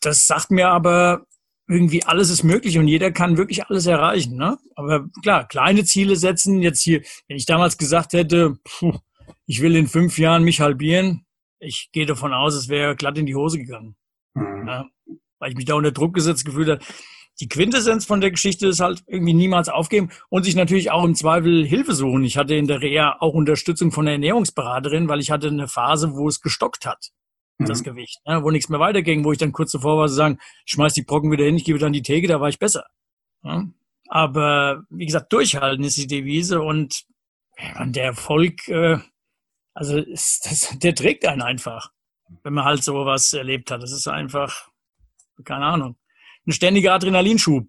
das 0.00 0.26
sagt 0.26 0.50
mir 0.50 0.68
aber, 0.68 1.26
irgendwie 1.68 2.04
alles 2.04 2.30
ist 2.30 2.42
möglich 2.42 2.78
und 2.78 2.88
jeder 2.88 3.12
kann 3.12 3.36
wirklich 3.36 3.66
alles 3.66 3.86
erreichen. 3.86 4.36
Ne? 4.36 4.58
Aber 4.74 5.08
klar, 5.22 5.46
kleine 5.46 5.84
Ziele 5.84 6.16
setzen. 6.16 6.60
Jetzt 6.62 6.82
hier, 6.82 7.02
wenn 7.28 7.36
ich 7.36 7.46
damals 7.46 7.78
gesagt 7.78 8.12
hätte, 8.12 8.58
puh, 8.64 8.98
ich 9.46 9.62
will 9.62 9.76
in 9.76 9.86
fünf 9.86 10.18
Jahren 10.18 10.44
mich 10.44 10.60
halbieren, 10.60 11.24
ich 11.60 11.90
gehe 11.92 12.06
davon 12.06 12.32
aus, 12.32 12.54
es 12.54 12.68
wäre 12.68 12.96
glatt 12.96 13.18
in 13.18 13.26
die 13.26 13.36
Hose 13.36 13.58
gegangen. 13.58 13.96
Mhm. 14.34 14.66
Ja, 14.66 14.86
weil 15.38 15.50
ich 15.50 15.56
mich 15.56 15.66
da 15.66 15.74
unter 15.74 15.92
Druck 15.92 16.14
gesetzt 16.14 16.44
gefühlt 16.44 16.68
habe. 16.68 16.84
Die 17.40 17.48
Quintessenz 17.48 18.04
von 18.04 18.20
der 18.20 18.30
Geschichte 18.30 18.66
ist 18.66 18.80
halt 18.80 19.02
irgendwie 19.06 19.32
niemals 19.32 19.68
aufgeben 19.68 20.10
und 20.28 20.42
sich 20.42 20.54
natürlich 20.54 20.90
auch 20.90 21.04
im 21.04 21.14
Zweifel 21.14 21.64
Hilfe 21.64 21.94
suchen. 21.94 22.24
Ich 22.24 22.36
hatte 22.36 22.54
in 22.54 22.66
der 22.66 22.82
Reha 22.82 23.16
auch 23.20 23.32
Unterstützung 23.32 23.90
von 23.90 24.04
der 24.04 24.14
Ernährungsberaterin, 24.14 25.08
weil 25.08 25.20
ich 25.20 25.30
hatte 25.30 25.48
eine 25.48 25.66
Phase, 25.66 26.12
wo 26.14 26.28
es 26.28 26.40
gestockt 26.40 26.84
hat 26.84 27.12
das 27.68 27.80
mhm. 27.80 27.84
Gewicht, 27.84 28.20
ne, 28.26 28.42
wo 28.42 28.50
nichts 28.50 28.68
mehr 28.68 28.80
weiterging, 28.80 29.24
wo 29.24 29.32
ich 29.32 29.38
dann 29.38 29.52
kurz 29.52 29.72
davor 29.72 29.98
war 29.98 30.08
zu 30.08 30.14
sagen, 30.14 30.38
ich 30.66 30.72
schmeiß 30.72 30.94
die 30.94 31.02
Brocken 31.02 31.30
wieder 31.30 31.44
hin, 31.44 31.56
ich 31.56 31.64
gebe 31.64 31.78
dann 31.78 31.92
die 31.92 32.02
Theke, 32.02 32.28
da 32.28 32.40
war 32.40 32.48
ich 32.48 32.58
besser. 32.58 32.84
Ja. 33.42 33.64
Aber 34.08 34.84
wie 34.90 35.06
gesagt, 35.06 35.32
durchhalten 35.32 35.84
ist 35.84 35.96
die 35.96 36.06
Devise 36.06 36.60
und 36.60 37.04
der 37.84 38.04
Erfolg, 38.04 38.68
äh, 38.68 38.98
also 39.74 39.98
ist, 39.98 40.46
das, 40.46 40.78
der 40.78 40.94
trägt 40.94 41.26
einen 41.26 41.42
einfach, 41.42 41.90
wenn 42.42 42.54
man 42.54 42.64
halt 42.64 42.82
sowas 42.84 43.32
erlebt 43.32 43.70
hat. 43.70 43.82
Das 43.82 43.92
ist 43.92 44.06
einfach, 44.08 44.68
keine 45.44 45.64
Ahnung, 45.66 45.96
ein 46.46 46.52
ständiger 46.52 46.94
Adrenalinschub. 46.94 47.66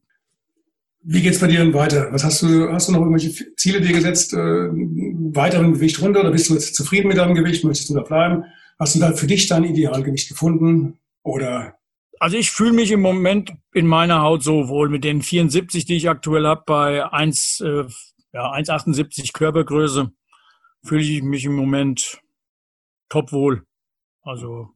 Wie 1.05 1.21
geht's 1.21 1.39
bei 1.39 1.47
dir 1.47 1.59
denn 1.59 1.73
weiter? 1.73 2.11
Was 2.11 2.23
hast 2.23 2.41
du, 2.41 2.71
hast 2.71 2.87
du 2.87 2.93
noch 2.93 3.01
irgendwelche 3.01 3.55
Ziele 3.55 3.81
dir 3.81 3.91
gesetzt? 3.91 4.33
Äh, 4.33 4.37
weiter 4.37 5.59
im 5.59 5.73
Gewicht 5.73 6.01
runter 6.01 6.21
oder 6.21 6.31
bist 6.31 6.49
du 6.49 6.53
jetzt 6.53 6.75
zufrieden 6.75 7.09
mit 7.09 7.17
deinem 7.17 7.35
Gewicht? 7.35 7.63
Möchtest 7.65 7.89
du 7.89 7.95
da 7.95 8.01
bleiben? 8.01 8.45
Hast 8.83 8.95
du 8.95 8.99
da 8.99 9.13
für 9.13 9.27
dich 9.27 9.47
dein 9.47 9.63
Idealgewicht 9.63 10.27
gefunden? 10.27 10.99
Oder? 11.23 11.79
Also 12.19 12.35
ich 12.35 12.51
fühle 12.51 12.73
mich 12.73 12.91
im 12.91 12.99
Moment 12.99 13.53
in 13.73 13.87
meiner 13.87 14.23
Haut 14.23 14.43
so 14.43 14.67
wohl 14.67 14.89
mit 14.89 15.05
den 15.05 15.21
74, 15.21 15.85
die 15.85 15.95
ich 15.95 16.09
aktuell 16.09 16.45
habe, 16.45 16.63
bei 16.65 17.09
1, 17.09 17.61
äh, 17.61 17.85
ja, 18.33 18.51
1,78 18.51 19.31
Körpergröße, 19.31 20.11
fühle 20.83 21.01
ich 21.01 21.23
mich 21.23 21.45
im 21.45 21.55
Moment 21.55 22.19
top 23.07 23.31
wohl. 23.31 23.65
Also 24.21 24.71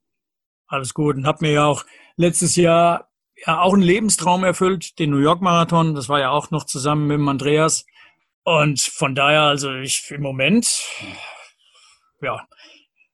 alles 0.68 0.94
gut. 0.94 1.18
Und 1.18 1.28
habe 1.28 1.46
mir 1.46 1.52
ja 1.52 1.66
auch 1.66 1.84
letztes 2.16 2.56
Jahr 2.56 3.10
ja 3.46 3.60
auch 3.60 3.74
einen 3.74 3.84
Lebenstraum 3.84 4.46
erfüllt, 4.46 5.00
den 5.00 5.10
New 5.10 5.20
York 5.20 5.42
Marathon. 5.42 5.96
Das 5.96 6.08
war 6.08 6.22
ja 6.22 6.30
auch 6.30 6.50
noch 6.50 6.64
zusammen 6.64 7.08
mit 7.08 7.18
dem 7.18 7.28
Andreas. 7.28 7.86
Und 8.46 8.80
von 8.80 9.16
daher, 9.16 9.42
also 9.42 9.74
ich 9.74 10.10
im 10.12 10.22
Moment, 10.22 10.82
ja, 12.22 12.48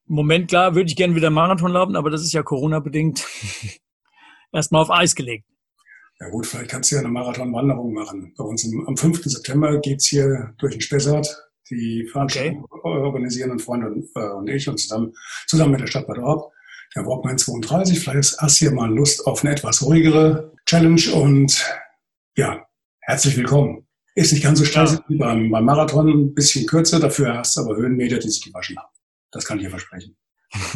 im 0.08 0.16
Moment, 0.16 0.50
klar, 0.50 0.76
würde 0.76 0.90
ich 0.90 0.96
gerne 0.96 1.16
wieder 1.16 1.30
Marathon 1.30 1.72
laufen, 1.72 1.96
aber 1.96 2.10
das 2.10 2.22
ist 2.22 2.34
ja 2.34 2.44
Corona-bedingt 2.44 3.26
erstmal 4.52 4.82
auf 4.82 4.92
Eis 4.92 5.16
gelegt. 5.16 5.46
Ja 6.20 6.30
gut, 6.30 6.46
vielleicht 6.46 6.70
kannst 6.70 6.92
du 6.92 6.96
ja 6.96 7.02
eine 7.02 7.10
Marathonwanderung 7.10 7.94
machen. 7.94 8.34
Bei 8.38 8.44
uns 8.44 8.66
am 8.88 8.96
5. 8.96 9.24
September 9.24 9.80
geht's 9.80 10.08
hier 10.08 10.54
durch 10.60 10.74
den 10.74 10.82
Spessart. 10.82 11.28
Die 11.70 12.08
Veranstaltung 12.12 12.66
okay. 12.70 12.88
organisieren 12.88 13.52
und 13.52 13.62
Freunde 13.62 13.88
und, 13.88 14.10
äh, 14.16 14.30
und 14.30 14.50
ich 14.50 14.68
und 14.68 14.78
zusammen, 14.78 15.14
zusammen 15.48 15.72
mit 15.72 15.82
der 15.82 15.88
Stadt 15.88 16.08
Bad 16.08 16.20
Orb. 16.20 16.52
Der 16.96 17.06
Walkman 17.06 17.38
32. 17.38 18.00
Vielleicht 18.00 18.38
hast 18.38 18.62
du 18.62 18.66
hier 18.66 18.76
mal 18.76 18.94
Lust 18.94 19.26
auf 19.26 19.44
eine 19.44 19.54
etwas 19.54 19.82
ruhigere 19.82 20.54
Challenge 20.66 21.02
und 21.14 21.66
ja, 22.38 22.66
herzlich 23.02 23.36
willkommen. 23.36 23.88
Ist 24.16 24.34
nicht 24.34 24.44
ganz 24.44 24.60
so 24.60 24.66
stressig 24.66 25.00
ja. 25.00 25.06
wie 25.08 25.18
beim, 25.18 25.50
beim 25.50 25.66
Marathon, 25.66 26.08
ein 26.08 26.34
bisschen 26.34 26.68
kürzer, 26.68 27.00
dafür 27.00 27.38
hast 27.38 27.58
du 27.58 27.62
aber 27.62 27.76
Höhenmeter, 27.76 28.20
die 28.20 28.30
sich 28.30 28.44
gewaschen 28.44 28.78
haben. 28.78 28.93
Das 29.34 29.46
kann 29.46 29.58
ich 29.58 29.66
dir 29.66 29.70
versprechen. 29.70 30.16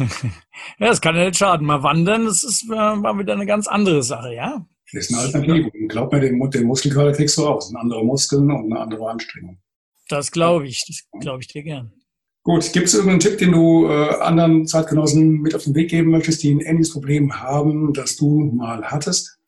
ja, 0.78 0.88
das 0.88 1.00
kann 1.00 1.16
ja 1.16 1.26
nicht 1.26 1.38
schaden. 1.38 1.66
Mal 1.66 1.82
wandern, 1.82 2.26
das 2.26 2.44
ist 2.44 2.64
äh, 2.64 2.96
mal 2.96 3.18
wieder 3.18 3.34
eine 3.34 3.46
ganz 3.46 3.68
andere 3.68 4.02
Sache, 4.02 4.34
ja? 4.34 4.66
Das 4.92 5.04
ist 5.04 5.14
eine 5.14 5.22
Alternative. 5.22 5.70
Glaub 5.88 6.12
mir, 6.12 6.20
den, 6.20 6.50
den 6.50 6.66
Muskelkater 6.66 7.12
kriegst 7.12 7.38
du 7.38 7.60
sind 7.60 7.76
andere 7.76 8.04
Muskeln 8.04 8.50
und 8.50 8.72
eine 8.72 8.80
andere 8.80 9.08
Anstrengung. 9.08 9.58
Das 10.08 10.30
glaube 10.30 10.66
ich. 10.66 10.84
Das 10.86 11.20
glaube 11.20 11.42
ich 11.42 11.48
dir 11.48 11.62
gern. 11.62 11.92
Gut, 12.42 12.72
gibt 12.72 12.86
es 12.86 12.94
irgendeinen 12.94 13.20
Tipp, 13.20 13.38
den 13.38 13.52
du 13.52 13.88
äh, 13.88 14.14
anderen 14.20 14.66
Zeitgenossen 14.66 15.42
mit 15.42 15.54
auf 15.54 15.64
den 15.64 15.74
Weg 15.74 15.90
geben 15.90 16.10
möchtest, 16.10 16.42
die 16.42 16.50
ein 16.50 16.60
ähnliches 16.60 16.94
Problem 16.94 17.40
haben, 17.40 17.92
das 17.92 18.16
du 18.16 18.50
mal 18.54 18.82
hattest? 18.84 19.38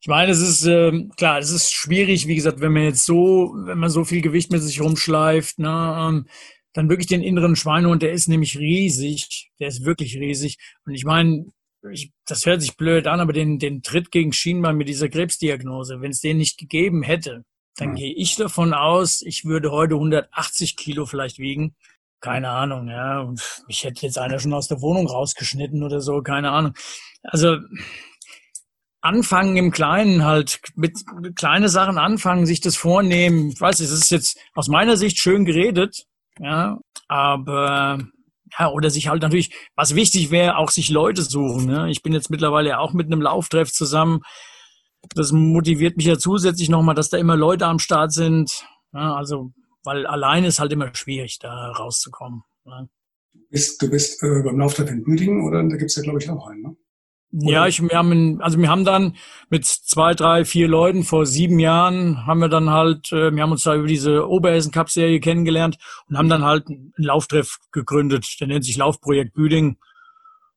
Ich 0.00 0.08
meine, 0.08 0.32
es 0.32 0.40
ist 0.40 0.64
äh, 0.64 1.06
klar, 1.18 1.38
es 1.38 1.50
ist 1.50 1.74
schwierig, 1.74 2.26
wie 2.26 2.36
gesagt, 2.36 2.62
wenn 2.62 2.72
man 2.72 2.84
jetzt 2.84 3.04
so, 3.04 3.52
wenn 3.66 3.78
man 3.78 3.90
so 3.90 4.04
viel 4.04 4.22
Gewicht 4.22 4.50
mit 4.50 4.62
sich 4.62 4.80
rumschleift, 4.80 5.58
ne, 5.58 5.96
ähm, 6.08 6.26
dann 6.72 6.88
wirklich 6.88 7.08
den 7.08 7.22
inneren 7.22 7.56
Schweinehund, 7.56 8.02
der 8.02 8.12
ist 8.12 8.28
nämlich 8.28 8.58
riesig, 8.58 9.50
der 9.58 9.68
ist 9.68 9.84
wirklich 9.84 10.16
riesig. 10.16 10.58
Und 10.84 10.94
ich 10.94 11.04
meine, 11.04 11.46
ich, 11.90 12.12
das 12.26 12.46
hört 12.46 12.60
sich 12.60 12.76
blöd 12.76 13.06
an, 13.06 13.20
aber 13.20 13.32
den, 13.32 13.58
den 13.58 13.82
Tritt 13.82 14.10
gegen 14.10 14.32
Schienbein 14.32 14.76
mit 14.76 14.88
dieser 14.88 15.08
Krebsdiagnose, 15.08 16.00
wenn 16.00 16.10
es 16.10 16.20
den 16.20 16.36
nicht 16.36 16.58
gegeben 16.58 17.02
hätte, 17.02 17.44
dann 17.76 17.90
mhm. 17.90 17.94
gehe 17.96 18.14
ich 18.14 18.36
davon 18.36 18.74
aus, 18.74 19.22
ich 19.22 19.44
würde 19.44 19.70
heute 19.72 19.94
180 19.94 20.76
Kilo 20.76 21.06
vielleicht 21.06 21.38
wiegen. 21.38 21.74
Keine 22.20 22.50
Ahnung, 22.50 22.88
ja. 22.88 23.20
Und 23.20 23.42
mich 23.66 23.82
hätte 23.84 24.04
jetzt 24.04 24.18
einer 24.18 24.38
schon 24.38 24.52
aus 24.52 24.68
der 24.68 24.82
Wohnung 24.82 25.06
rausgeschnitten 25.06 25.82
oder 25.82 26.00
so, 26.00 26.20
keine 26.20 26.50
Ahnung. 26.50 26.74
Also 27.22 27.56
anfangen 29.00 29.56
im 29.56 29.70
Kleinen 29.70 30.24
halt, 30.24 30.60
mit 30.74 30.98
kleine 31.34 31.70
Sachen 31.70 31.96
anfangen, 31.96 32.44
sich 32.44 32.60
das 32.60 32.76
vornehmen. 32.76 33.50
Ich 33.50 33.60
weiß, 33.60 33.80
es 33.80 33.90
ist 33.90 34.10
jetzt 34.10 34.38
aus 34.54 34.68
meiner 34.68 34.98
Sicht 34.98 35.18
schön 35.18 35.46
geredet, 35.46 36.04
ja, 36.38 36.78
aber 37.08 37.98
ja, 38.58 38.70
oder 38.70 38.90
sich 38.90 39.08
halt 39.08 39.22
natürlich, 39.22 39.54
was 39.76 39.94
wichtig 39.94 40.30
wäre, 40.30 40.56
auch 40.56 40.70
sich 40.70 40.90
Leute 40.90 41.22
suchen. 41.22 41.66
Ne? 41.66 41.90
Ich 41.90 42.02
bin 42.02 42.12
jetzt 42.12 42.30
mittlerweile 42.30 42.78
auch 42.78 42.92
mit 42.92 43.06
einem 43.06 43.22
Lauftreff 43.22 43.72
zusammen. 43.72 44.22
Das 45.14 45.32
motiviert 45.32 45.96
mich 45.96 46.06
ja 46.06 46.18
zusätzlich 46.18 46.68
nochmal, 46.68 46.94
dass 46.94 47.08
da 47.08 47.16
immer 47.16 47.36
Leute 47.36 47.66
am 47.66 47.78
Start 47.78 48.12
sind. 48.12 48.64
Ja, 48.92 49.14
also, 49.14 49.52
weil 49.84 50.06
alleine 50.06 50.48
ist 50.48 50.58
halt 50.58 50.72
immer 50.72 50.94
schwierig, 50.94 51.38
da 51.38 51.70
rauszukommen. 51.72 52.42
Ne? 52.64 52.88
Du 53.32 53.40
bist, 53.50 53.80
du 53.80 53.88
bist 53.88 54.22
äh, 54.22 54.42
beim 54.42 54.58
Lauftreff 54.58 54.90
in 54.90 55.04
Büdingen 55.04 55.46
oder 55.46 55.62
da 55.62 55.76
gibt's 55.76 55.96
ja, 55.96 56.02
glaube 56.02 56.18
ich, 56.20 56.28
auch 56.28 56.46
einen, 56.48 56.62
ne? 56.62 56.76
Ja, 57.32 57.68
ich, 57.68 57.80
wir 57.80 57.96
haben, 57.96 58.40
also 58.42 58.58
wir 58.58 58.68
haben 58.68 58.84
dann 58.84 59.16
mit 59.50 59.64
zwei, 59.64 60.14
drei, 60.14 60.44
vier 60.44 60.66
Leuten 60.66 61.04
vor 61.04 61.26
sieben 61.26 61.60
Jahren 61.60 62.26
haben 62.26 62.40
wir 62.40 62.48
dann 62.48 62.70
halt, 62.70 63.12
äh, 63.12 63.32
wir 63.32 63.42
haben 63.42 63.52
uns 63.52 63.62
da 63.62 63.76
über 63.76 63.86
diese 63.86 64.28
Oberhessen 64.28 64.72
Cup 64.72 64.90
Serie 64.90 65.20
kennengelernt 65.20 65.78
und 66.08 66.18
haben 66.18 66.28
dann 66.28 66.44
halt 66.44 66.66
einen 66.68 66.92
Lauftreff 66.96 67.58
gegründet. 67.70 68.26
Der 68.40 68.48
nennt 68.48 68.64
sich 68.64 68.76
Laufprojekt 68.76 69.32
Büding. 69.32 69.76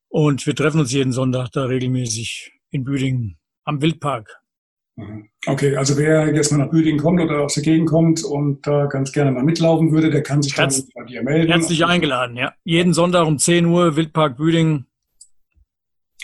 Und 0.10 0.46
wir 0.46 0.56
treffen 0.56 0.80
uns 0.80 0.92
jeden 0.92 1.12
Sonntag 1.12 1.50
da 1.52 1.66
regelmäßig 1.66 2.52
in 2.70 2.84
Büdingen 2.84 3.38
am 3.66 3.82
Wildpark. 3.82 4.44
Mhm. 4.96 5.30
Okay, 5.48 5.76
also 5.76 5.98
wer 5.98 6.34
jetzt 6.34 6.52
mal 6.52 6.60
nach 6.60 6.70
Büdingen 6.70 7.00
kommt 7.00 7.20
oder 7.20 7.42
aus 7.42 7.56
der 7.56 7.64
Gegend 7.64 7.90
kommt 7.90 8.24
und 8.24 8.66
da 8.66 8.86
ganz 8.86 9.12
gerne 9.12 9.32
mal 9.32 9.44
mitlaufen 9.44 9.92
würde, 9.92 10.12
der 10.12 10.22
kann 10.22 10.42
sich 10.42 10.56
Herz, 10.56 10.86
dann 10.86 10.90
bei 10.96 11.04
dir 11.06 11.24
melden. 11.24 11.52
Herzlich 11.52 11.86
eingeladen, 11.86 12.38
ja. 12.38 12.54
Jeden 12.64 12.94
Sonntag 12.94 13.26
um 13.26 13.38
10 13.38 13.66
Uhr, 13.66 13.96
Wildpark 13.96 14.38
Büdingen. 14.38 14.86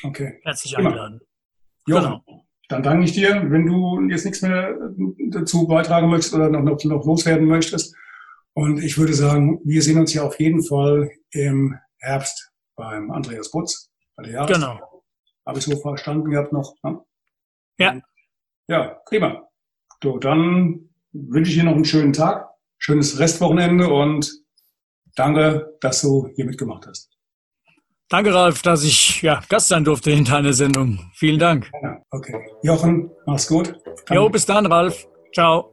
Okay. 0.04 0.40
Herzlich 0.44 0.78
eingeladen. 0.78 1.22
Genau. 1.86 2.24
dann 2.68 2.84
danke 2.84 3.06
ich 3.06 3.14
dir. 3.14 3.50
Wenn 3.50 3.66
du 3.66 4.02
jetzt 4.10 4.26
nichts 4.26 4.42
mehr 4.42 4.78
dazu 5.30 5.68
beitragen 5.68 6.10
möchtest 6.10 6.36
oder 6.36 6.50
noch, 6.50 6.62
noch, 6.62 6.84
noch 6.84 7.06
loswerden 7.06 7.48
möchtest. 7.48 7.96
Und 8.54 8.84
ich 8.84 8.98
würde 8.98 9.14
sagen, 9.14 9.60
wir 9.64 9.82
sehen 9.82 10.00
uns 10.00 10.14
ja 10.14 10.24
auf 10.24 10.40
jeden 10.40 10.64
Fall 10.64 11.12
im 11.32 11.78
Herbst 11.98 12.52
beim 12.76 13.12
Andreas 13.12 13.52
Butz. 13.52 13.90
Bei 14.16 14.24
der 14.24 14.46
genau. 14.46 15.04
Habe 15.46 15.60
ich 15.60 15.66
so 15.66 15.76
verstanden 15.78 16.30
gehabt 16.30 16.54
noch. 16.54 16.76
Ne? 16.84 17.00
Ja. 17.78 18.02
Ja, 18.68 19.02
prima. 19.06 19.48
So, 20.04 20.18
dann 20.18 20.90
wünsche 21.12 21.52
ich 21.52 21.58
dir 21.58 21.64
noch 21.64 21.74
einen 21.76 21.86
schönen 21.86 22.14
Tag, 22.14 22.50
schönes 22.78 23.20
Restwochenende 23.20 23.90
und 23.90 24.32
danke, 25.16 25.78
dass 25.82 26.02
du 26.02 26.28
hier 26.36 26.46
mitgemacht 26.46 26.86
hast. 26.86 27.19
Danke, 28.12 28.34
Ralf, 28.34 28.64
dass 28.64 28.84
ich 28.84 29.22
ja, 29.22 29.40
Gast 29.50 29.68
sein 29.68 29.84
durfte 29.84 30.10
in 30.10 30.26
deiner 30.26 30.52
Sendung. 30.52 30.98
Vielen 31.14 31.38
Dank. 31.38 31.70
Ja, 31.84 32.02
okay. 32.10 32.34
Jochen, 32.64 33.12
mach's 33.28 33.48
gut. 33.48 33.76
Danke. 33.86 34.16
Jo, 34.16 34.30
bis 34.30 34.48
dann, 34.48 34.66
Ralf. 34.66 35.08
Ciao. 35.32 35.72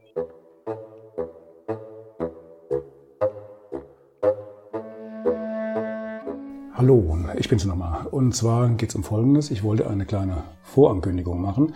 Hallo, 6.75 7.19
ich 7.39 7.49
bin's 7.49 7.65
nochmal. 7.65 8.07
Und 8.09 8.35
zwar 8.35 8.69
geht's 8.69 8.95
um 8.95 9.03
Folgendes. 9.03 9.51
Ich 9.51 9.63
wollte 9.63 9.89
eine 9.89 10.05
kleine 10.05 10.45
Vorankündigung 10.63 11.41
machen. 11.41 11.75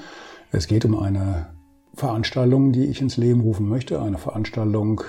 Es 0.53 0.67
geht 0.67 0.85
um 0.85 0.99
eine 0.99 1.55
Veranstaltung, 1.95 2.73
die 2.73 2.85
ich 2.85 3.01
ins 3.01 3.17
Leben 3.17 3.41
rufen 3.41 3.67
möchte. 3.67 4.03
Eine 4.03 4.19
Veranstaltung, 4.19 5.01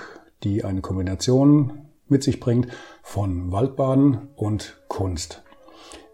die 0.44 0.64
eine 0.64 0.80
Kombination 0.80 1.81
mit 2.12 2.22
sich 2.22 2.38
bringt 2.38 2.68
von 3.02 3.50
Waldbaden 3.50 4.28
und 4.36 4.80
Kunst. 4.86 5.42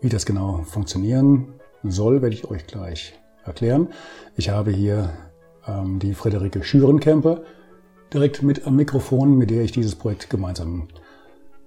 Wie 0.01 0.09
das 0.09 0.25
genau 0.25 0.63
funktionieren 0.63 1.61
soll, 1.83 2.23
werde 2.23 2.35
ich 2.35 2.51
euch 2.51 2.67
gleich 2.67 3.19
erklären. 3.45 3.89
Ich 4.37 4.49
habe 4.49 4.71
hier 4.71 5.11
ähm, 5.67 5.99
die 5.99 6.15
Friederike 6.15 6.65
Schürenkemper 6.65 7.43
direkt 8.13 8.43
mit 8.43 8.67
am 8.67 8.77
Mikrofon, 8.77 9.37
mit 9.37 9.51
der 9.51 9.63
ich 9.63 9.73
dieses 9.73 9.95
Projekt 9.95 10.31
gemeinsam 10.31 10.89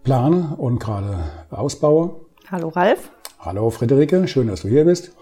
plane 0.04 0.56
und 0.58 0.80
gerade 0.80 1.26
ausbaue. 1.50 2.22
Hallo 2.50 2.70
Ralf. 2.70 3.12
Hallo 3.39 3.70
Friederike, 3.70 4.28
schön, 4.28 4.48
dass 4.48 4.62
du 4.62 4.70
hier 4.70 4.86
bist. 4.86 5.15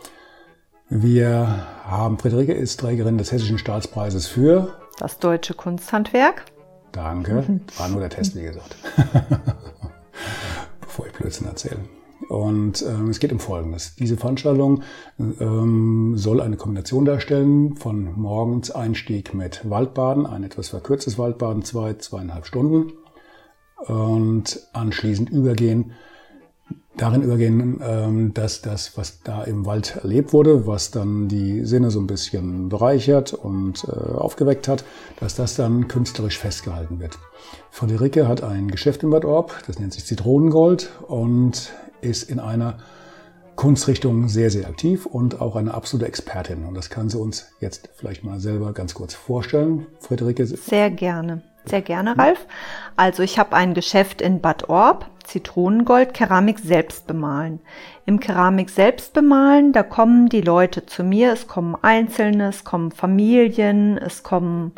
Wir 0.89 1.67
haben, 1.83 2.17
Friederike 2.17 2.53
ist 2.53 2.79
Trägerin 2.79 3.17
des 3.17 3.31
Hessischen 3.31 3.57
Staatspreises 3.57 4.27
für 4.27 4.75
das 4.97 5.19
deutsche 5.19 5.53
Kunsthandwerk. 5.53 6.45
Danke. 6.91 7.61
War 7.77 7.89
nur 7.89 7.99
der 7.99 8.09
Test, 8.09 8.35
wie 8.35 8.43
gesagt. 8.43 8.75
Bevor 10.81 11.07
ich 11.07 11.13
Blödsinn 11.13 11.47
erzähle. 11.47 11.79
Und 12.27 12.83
ähm, 12.83 13.09
es 13.09 13.19
geht 13.19 13.31
um 13.31 13.39
Folgendes. 13.39 13.95
Diese 13.95 14.17
Veranstaltung 14.17 14.83
ähm, 15.17 16.13
soll 16.15 16.41
eine 16.41 16.57
Kombination 16.57 17.05
darstellen 17.05 17.75
von 17.75 18.13
morgens 18.19 18.71
Einstieg 18.71 19.33
mit 19.33 19.67
Waldbaden, 19.69 20.25
ein 20.25 20.43
etwas 20.43 20.69
verkürztes 20.69 21.17
Waldbaden, 21.17 21.63
zwei, 21.63 21.93
zweieinhalb 21.93 22.45
Stunden. 22.45 22.93
Und 23.87 24.67
anschließend 24.73 25.29
übergehen 25.29 25.93
darin 26.97 27.21
übergehen, 27.21 27.79
ähm, 27.81 28.33
dass 28.33 28.61
das, 28.61 28.97
was 28.97 29.21
da 29.23 29.43
im 29.43 29.65
Wald 29.65 29.95
erlebt 30.01 30.33
wurde, 30.33 30.67
was 30.67 30.91
dann 30.91 31.27
die 31.27 31.65
Sinne 31.65 31.91
so 31.91 31.99
ein 31.99 32.07
bisschen 32.07 32.67
bereichert 32.69 33.33
und 33.33 33.85
äh, 33.85 33.91
aufgeweckt 33.91 34.67
hat, 34.67 34.83
dass 35.19 35.35
das 35.35 35.55
dann 35.55 35.87
künstlerisch 35.87 36.37
festgehalten 36.37 36.99
wird. 36.99 37.17
Friederike 37.71 38.27
hat 38.27 38.43
ein 38.43 38.67
Geschäft 38.67 39.03
in 39.03 39.09
Bad 39.09 39.25
Orb, 39.25 39.63
das 39.67 39.79
nennt 39.79 39.93
sich 39.93 40.05
Zitronengold 40.05 40.91
und 41.07 41.71
ist 42.01 42.29
in 42.29 42.39
einer 42.39 42.77
Kunstrichtung 43.55 44.29
sehr, 44.29 44.49
sehr 44.49 44.67
aktiv 44.67 45.05
und 45.05 45.41
auch 45.41 45.57
eine 45.57 45.73
absolute 45.73 46.07
Expertin. 46.07 46.65
Und 46.65 46.75
das 46.75 46.89
kann 46.89 47.09
sie 47.09 47.19
uns 47.19 47.51
jetzt 47.59 47.89
vielleicht 47.93 48.23
mal 48.23 48.39
selber 48.39 48.71
ganz 48.73 48.93
kurz 48.93 49.13
vorstellen. 49.13 49.85
Friederike. 49.99 50.45
Sehr 50.45 50.89
gerne. 50.91 51.43
Sehr 51.65 51.81
gerne, 51.81 52.17
Ralf. 52.17 52.47
Also 52.95 53.21
ich 53.21 53.37
habe 53.37 53.55
ein 53.55 53.73
Geschäft 53.73 54.21
in 54.21 54.41
Bad 54.41 54.69
Orb, 54.69 55.09
Zitronengold, 55.23 56.13
Keramik 56.13 56.59
selbst 56.59 57.05
bemalen. 57.05 57.59
Im 58.05 58.19
Keramik 58.19 58.69
selbst 58.69 59.13
bemalen, 59.13 59.71
da 59.71 59.83
kommen 59.83 60.29
die 60.29 60.41
Leute 60.41 60.85
zu 60.85 61.03
mir, 61.03 61.31
es 61.31 61.47
kommen 61.47 61.75
Einzelne, 61.81 62.47
es 62.49 62.63
kommen 62.63 62.91
Familien, 62.91 63.97
es 63.97 64.23
kommen 64.23 64.71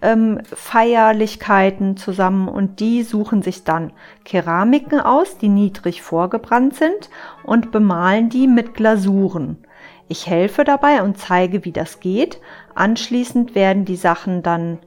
ähm, 0.00 0.40
Feierlichkeiten 0.44 1.96
zusammen 1.96 2.48
und 2.48 2.78
die 2.80 3.02
suchen 3.02 3.42
sich 3.42 3.64
dann 3.64 3.92
Keramiken 4.24 5.00
aus, 5.00 5.38
die 5.38 5.48
niedrig 5.48 6.02
vorgebrannt 6.02 6.76
sind 6.76 7.10
und 7.42 7.72
bemalen 7.72 8.28
die 8.28 8.46
mit 8.46 8.74
Glasuren. 8.74 9.58
Ich 10.06 10.26
helfe 10.26 10.64
dabei 10.64 11.02
und 11.02 11.18
zeige, 11.18 11.64
wie 11.64 11.72
das 11.72 12.00
geht. 12.00 12.40
Anschließend 12.74 13.54
werden 13.54 13.84
die 13.84 13.96
Sachen 13.96 14.42
dann 14.42 14.78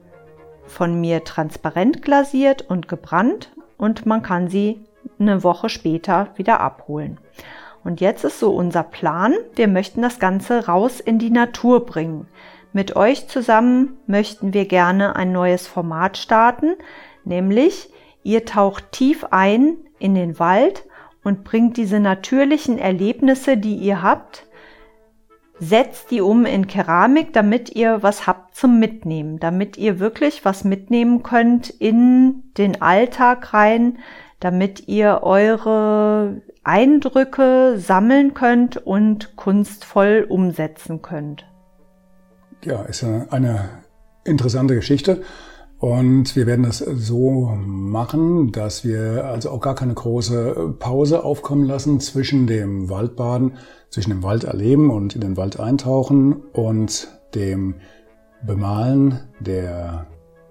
von 0.72 1.00
mir 1.00 1.24
transparent 1.24 2.02
glasiert 2.02 2.64
und 2.70 2.88
gebrannt 2.88 3.52
und 3.78 4.06
man 4.06 4.24
kann 4.24 4.48
sie 4.48 4.80
eine 5.20 5.44
Woche 5.44 5.70
später 5.70 6.30
wieder 6.36 6.62
abholen. 6.62 7.20
Und 7.84 8.02
jetzt 8.02 8.24
ist 8.24 8.40
so 8.40 8.56
unser 8.56 8.84
Plan, 8.84 9.34
wir 9.56 9.68
möchten 9.68 10.02
das 10.02 10.20
Ganze 10.20 10.68
raus 10.68 11.00
in 11.00 11.20
die 11.20 11.32
Natur 11.32 11.86
bringen. 11.86 12.28
Mit 12.74 12.96
euch 12.96 13.28
zusammen 13.28 13.98
möchten 14.08 14.54
wir 14.54 14.66
gerne 14.66 15.16
ein 15.16 15.32
neues 15.32 15.68
Format 15.68 16.18
starten, 16.18 16.76
nämlich 17.26 17.90
ihr 18.24 18.46
taucht 18.46 18.92
tief 18.92 19.26
ein 19.32 19.78
in 20.00 20.16
den 20.16 20.40
Wald 20.40 20.86
und 21.24 21.44
bringt 21.44 21.78
diese 21.78 22.00
natürlichen 22.00 22.78
Erlebnisse, 22.78 23.58
die 23.58 23.76
ihr 23.76 24.02
habt, 24.02 24.46
setzt 25.62 26.10
die 26.10 26.22
um 26.22 26.48
in 26.48 26.66
Keramik, 26.66 27.34
damit 27.34 27.76
ihr 27.76 28.02
was 28.02 28.26
habt 28.26 28.56
zum 28.56 28.80
Mitnehmen, 28.80 29.40
damit 29.40 29.78
ihr 29.78 30.00
wirklich 30.00 30.44
was 30.44 30.64
mitnehmen 30.64 31.22
könnt 31.22 31.70
in 31.70 32.52
den 32.58 32.82
Alltag 32.82 33.54
rein, 33.54 34.00
damit 34.40 34.88
ihr 34.88 35.20
eure 35.22 36.42
Eindrücke 36.64 37.76
sammeln 37.78 38.34
könnt 38.34 38.78
und 38.78 39.36
kunstvoll 39.36 40.26
umsetzen 40.28 41.04
könnt. 41.04 41.46
Ja, 42.64 42.82
ist 42.82 43.04
eine 43.04 43.70
interessante 44.24 44.74
Geschichte. 44.74 45.22
Und 45.82 46.36
wir 46.36 46.46
werden 46.46 46.62
das 46.62 46.78
so 46.78 47.56
machen, 47.58 48.52
dass 48.52 48.86
wir 48.86 49.26
also 49.26 49.50
auch 49.50 49.62
gar 49.62 49.74
keine 49.74 49.96
große 49.96 50.76
Pause 50.78 51.24
aufkommen 51.24 51.66
lassen 51.66 52.00
zwischen 52.00 52.46
dem 52.46 52.88
Waldbaden, 52.88 53.54
zwischen 53.90 54.12
dem 54.12 54.22
Wald 54.22 54.44
erleben 54.44 54.92
und 54.92 55.16
in 55.16 55.22
den 55.22 55.38
Wald 55.38 55.60
eintauchen 55.60 56.36
und 56.54 57.08
dem 57.34 57.78
Bemalen 58.46 59.22
der 59.40 60.06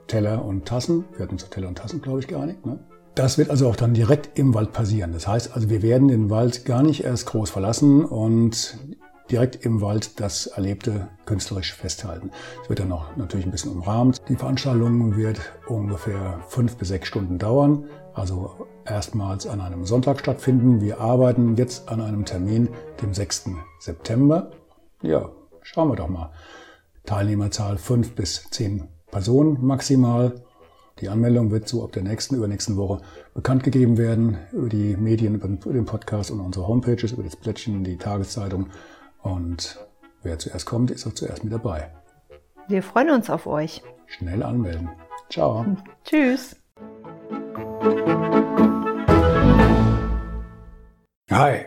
Teller 0.08 0.44
und 0.44 0.66
Tassen. 0.66 1.04
Wir 1.12 1.26
hatten 1.26 1.36
auf 1.36 1.48
Teller 1.48 1.68
und 1.68 1.78
Tassen, 1.78 2.02
glaube 2.02 2.18
ich, 2.18 2.26
geeinigt. 2.26 2.66
Ne? 2.66 2.80
Das 3.14 3.38
wird 3.38 3.50
also 3.50 3.68
auch 3.68 3.76
dann 3.76 3.94
direkt 3.94 4.36
im 4.36 4.52
Wald 4.52 4.72
passieren. 4.72 5.12
Das 5.12 5.28
heißt 5.28 5.54
also, 5.54 5.70
wir 5.70 5.82
werden 5.82 6.08
den 6.08 6.28
Wald 6.28 6.64
gar 6.64 6.82
nicht 6.82 7.04
erst 7.04 7.26
groß 7.26 7.50
verlassen 7.50 8.04
und 8.04 8.78
direkt 9.30 9.64
im 9.64 9.80
Wald 9.80 10.20
das 10.20 10.46
Erlebte 10.46 11.08
künstlerisch 11.24 11.74
festhalten. 11.74 12.30
Es 12.62 12.68
wird 12.68 12.80
dann 12.80 12.88
noch 12.88 13.16
natürlich 13.16 13.46
ein 13.46 13.52
bisschen 13.52 13.72
umrahmt. 13.72 14.20
Die 14.28 14.36
Veranstaltung 14.36 15.16
wird 15.16 15.40
ungefähr 15.66 16.40
fünf 16.48 16.76
bis 16.76 16.88
sechs 16.88 17.08
Stunden 17.08 17.38
dauern, 17.38 17.86
also 18.14 18.66
erstmals 18.84 19.46
an 19.46 19.60
einem 19.60 19.86
Sonntag 19.86 20.20
stattfinden. 20.20 20.80
Wir 20.80 21.00
arbeiten 21.00 21.56
jetzt 21.56 21.88
an 21.88 22.00
einem 22.00 22.24
Termin, 22.24 22.68
dem 23.00 23.14
6. 23.14 23.50
September. 23.78 24.50
Ja, 25.02 25.30
schauen 25.62 25.88
wir 25.88 25.96
doch 25.96 26.08
mal. 26.08 26.30
Teilnehmerzahl 27.04 27.78
fünf 27.78 28.14
bis 28.14 28.48
zehn 28.50 28.88
Personen 29.10 29.64
maximal. 29.64 30.42
Die 31.00 31.08
Anmeldung 31.08 31.50
wird 31.50 31.66
so 31.66 31.82
ab 31.82 31.92
der 31.92 32.02
nächsten, 32.02 32.34
übernächsten 32.34 32.76
Woche 32.76 33.00
bekannt 33.32 33.62
gegeben 33.62 33.96
werden 33.96 34.36
über 34.52 34.68
die 34.68 34.96
Medien, 34.96 35.36
über 35.36 35.48
den 35.48 35.86
Podcast 35.86 36.30
und 36.30 36.40
unsere 36.40 36.68
Homepages, 36.68 37.12
über 37.12 37.22
das 37.22 37.36
Plättchen, 37.36 37.84
die 37.84 37.96
Tageszeitung 37.96 38.66
und 39.22 39.78
wer 40.22 40.38
zuerst 40.38 40.66
kommt, 40.66 40.90
ist 40.90 41.06
auch 41.06 41.14
zuerst 41.14 41.44
mit 41.44 41.52
dabei. 41.52 41.92
Wir 42.68 42.82
freuen 42.82 43.10
uns 43.10 43.30
auf 43.30 43.46
euch. 43.46 43.82
Schnell 44.06 44.42
anmelden. 44.42 44.90
Ciao. 45.28 45.64
Tschüss. 46.04 46.56
Hi, 51.30 51.66